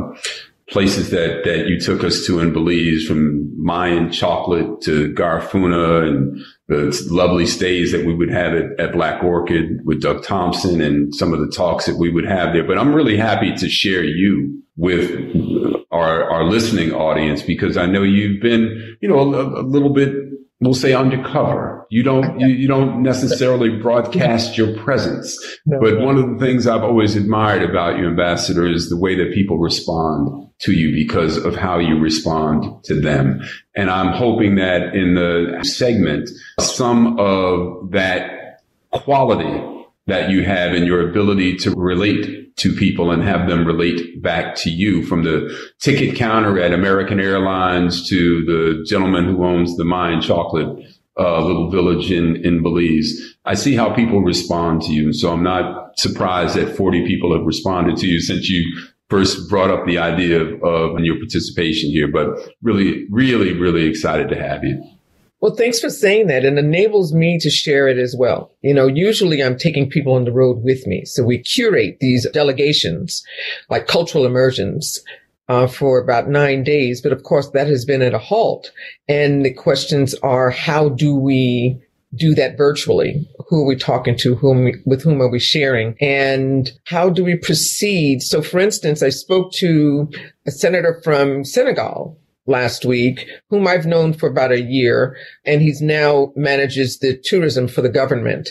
[0.69, 6.41] places that that you took us to in Belize, from Mayan chocolate to Garifuna and
[6.67, 11.13] the lovely stays that we would have at, at, Black Orchid with Doug Thompson and
[11.13, 12.63] some of the talks that we would have there.
[12.63, 15.11] But I'm really happy to share you with
[15.91, 20.13] our, our listening audience because I know you've been, you know, a, a little bit,
[20.59, 21.82] we'll say undercover.
[21.93, 25.37] You don't, you, you don't necessarily broadcast your presence.
[25.67, 26.05] No, but no.
[26.05, 29.59] one of the things I've always admired about you, Ambassador, is the way that people
[29.59, 33.41] respond to you because of how you respond to them.
[33.75, 39.61] And I'm hoping that in the segment, some of that quality
[40.07, 44.55] that you have in your ability to relate to people and have them relate back
[44.55, 49.85] to you from the ticket counter at American Airlines to the gentleman who owns the
[49.85, 50.67] Mayan chocolate
[51.19, 53.35] uh, little village in, in Belize.
[53.45, 55.13] I see how people respond to you.
[55.13, 58.63] So I'm not surprised that 40 people have responded to you since you
[59.09, 62.27] first brought up the idea of, of your participation here, but
[62.63, 64.81] really, really, really excited to have you.
[65.39, 66.45] Well, thanks for saying that.
[66.45, 68.49] It enables me to share it as well.
[68.61, 71.03] You know, usually I'm taking people on the road with me.
[71.03, 73.21] So we curate these delegations
[73.69, 75.03] like cultural immersions
[75.49, 77.01] uh, for about nine days.
[77.01, 78.71] But of course, that has been at a halt.
[79.07, 81.81] And the questions are, how do we
[82.15, 83.27] do that virtually?
[83.53, 84.33] who are we talking to?
[84.35, 85.95] Whom with whom are we sharing?
[86.01, 88.23] And how do we proceed?
[88.23, 90.09] So, for instance, I spoke to
[90.47, 95.15] a senator from Senegal last week, whom I've known for about a year,
[95.45, 98.49] and he's now manages the tourism for the government.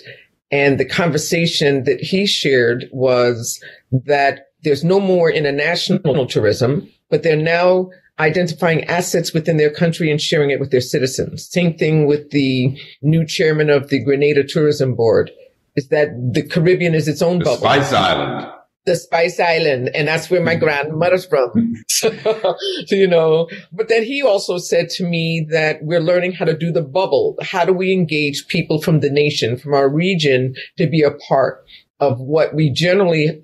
[0.52, 7.36] And the conversation that he shared was that there's no more international tourism, but they're
[7.36, 11.48] now identifying assets within their country and sharing it with their citizens.
[11.50, 15.30] Same thing with the new chairman of the Grenada Tourism Board
[15.76, 17.58] is that the Caribbean is its own the bubble.
[17.58, 18.52] Spice Island.
[18.84, 19.90] The Spice Island.
[19.94, 20.60] And that's where my mm.
[20.60, 21.74] grandmother's from.
[21.88, 22.56] so,
[22.88, 26.70] you know, but then he also said to me that we're learning how to do
[26.70, 27.36] the bubble.
[27.40, 31.64] How do we engage people from the nation, from our region to be a part
[32.00, 33.42] of what we generally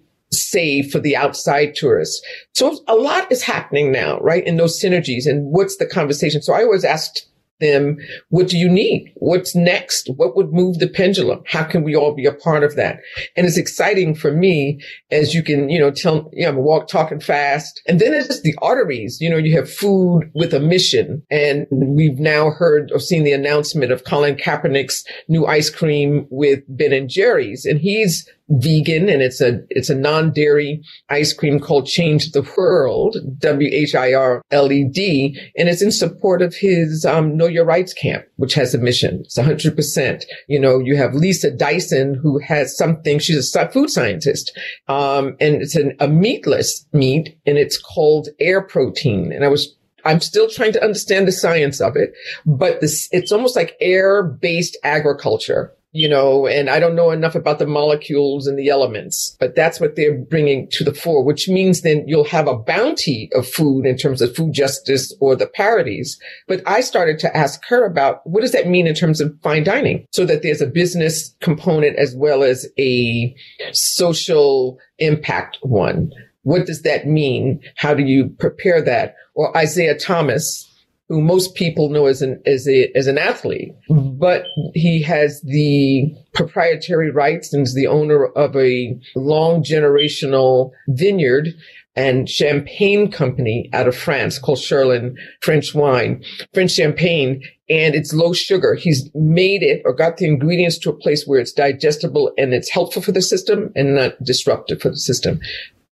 [0.51, 2.21] save for the outside tourists.
[2.55, 4.47] So a lot is happening now, right?
[4.47, 6.43] In those synergies and what's the conversation?
[6.43, 7.29] So I always asked
[7.61, 7.97] them,
[8.29, 9.13] what do you need?
[9.17, 10.09] What's next?
[10.17, 11.43] What would move the pendulum?
[11.47, 13.01] How can we all be a part of that?
[13.37, 14.81] And it's exciting for me
[15.11, 17.83] as you can, you know, tell, you know, walk talking fast.
[17.87, 19.19] And then it's the arteries.
[19.21, 21.23] You know, you have food with a mission.
[21.31, 26.61] And we've now heard or seen the announcement of Colin Kaepernick's new ice cream with
[26.69, 27.65] Ben and Jerry's.
[27.65, 33.17] And he's vegan and it's a it's a non-dairy ice cream called Change the World,
[33.39, 37.47] W H I R L E D, and it's in support of his um, Know
[37.47, 39.21] Your Rights camp, which has a mission.
[39.25, 40.25] It's 100%.
[40.49, 43.19] You know, you have Lisa Dyson who has something.
[43.19, 44.57] She's a food scientist,
[44.89, 49.33] um, and it's an, a meatless meat, and it's called air protein.
[49.33, 49.75] And I was
[50.05, 52.15] I'm still trying to understand the science of it,
[52.47, 57.35] but this, it's almost like air based agriculture you know, and I don't know enough
[57.35, 61.49] about the molecules and the elements, but that's what they're bringing to the fore, which
[61.49, 65.47] means then you'll have a bounty of food in terms of food justice or the
[65.47, 66.19] parities.
[66.47, 69.65] But I started to ask her about what does that mean in terms of fine
[69.65, 73.35] dining so that there's a business component as well as a
[73.73, 76.11] social impact one.
[76.43, 77.61] What does that mean?
[77.77, 79.17] How do you prepare that?
[79.35, 80.68] Or Isaiah Thomas,
[81.09, 84.19] who most people know as an as a as an athlete, mm-hmm.
[84.19, 84.45] but
[84.75, 91.49] he has the proprietary rights and is the owner of a long generational vineyard
[91.97, 96.23] and champagne company out of France called Cheurlin French wine,
[96.55, 98.75] French champagne, and it's low sugar.
[98.75, 102.71] He's made it or got the ingredients to a place where it's digestible and it's
[102.71, 105.41] helpful for the system and not disruptive for the system.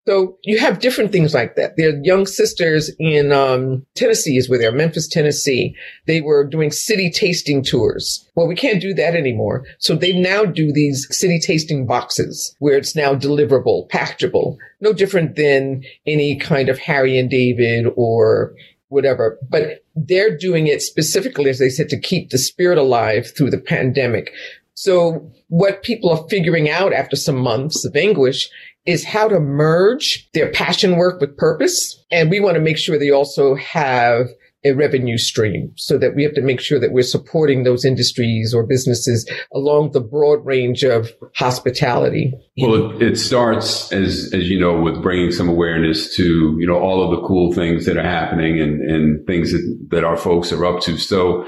[0.07, 1.77] So you have different things like that.
[1.77, 5.75] There are young sisters in um, Tennessee is where they're Memphis, Tennessee.
[6.07, 8.25] They were doing city tasting tours.
[8.37, 9.65] Well, we can't do that anymore.
[9.79, 14.57] So they now do these city tasting boxes where it's now deliverable, packageable.
[14.81, 18.55] No different than any kind of Harry and David or
[18.89, 19.39] whatever.
[19.49, 23.59] But they're doing it specifically, as they said, to keep the spirit alive through the
[23.59, 24.33] pandemic.
[24.75, 28.49] So what people are figuring out after some months of anguish
[28.87, 32.05] is how to merge their passion work with purpose.
[32.11, 34.29] And we want to make sure they also have
[34.65, 38.53] a revenue stream so that we have to make sure that we're supporting those industries
[38.53, 42.33] or businesses along the broad range of hospitality.
[42.59, 46.79] Well, it, it, starts as, as you know, with bringing some awareness to, you know,
[46.79, 50.51] all of the cool things that are happening and, and things that, that our folks
[50.53, 50.99] are up to.
[50.99, 51.47] So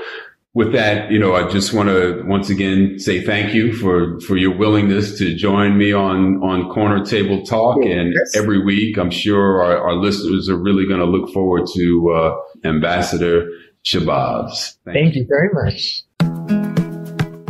[0.59, 4.37] with that, you know, I just want to once again say thank you for, for
[4.37, 7.77] your willingness to join me on, on Corner Table Talk.
[7.77, 8.35] And yes.
[8.35, 12.69] every week, I'm sure our, our listeners are really going to look forward to uh,
[12.69, 13.49] Ambassador
[13.85, 14.75] Shabazz.
[14.85, 15.23] Thank, thank you.
[15.23, 16.78] you very much.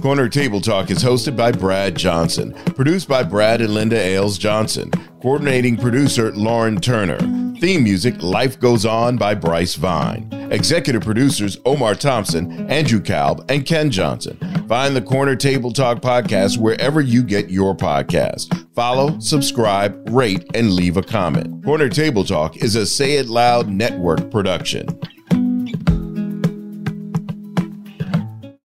[0.09, 4.91] Corner Table Talk is hosted by Brad Johnson, produced by Brad and Linda Ailes Johnson,
[5.21, 7.19] coordinating producer Lauren Turner.
[7.61, 10.27] Theme music Life Goes On by Bryce Vine.
[10.51, 14.39] Executive producers Omar Thompson, Andrew Kalb, and Ken Johnson.
[14.67, 18.67] Find the Corner Table Talk podcast wherever you get your podcast.
[18.75, 21.63] Follow, subscribe, rate, and leave a comment.
[21.67, 24.89] Corner Table Talk is a Say It Loud Network production.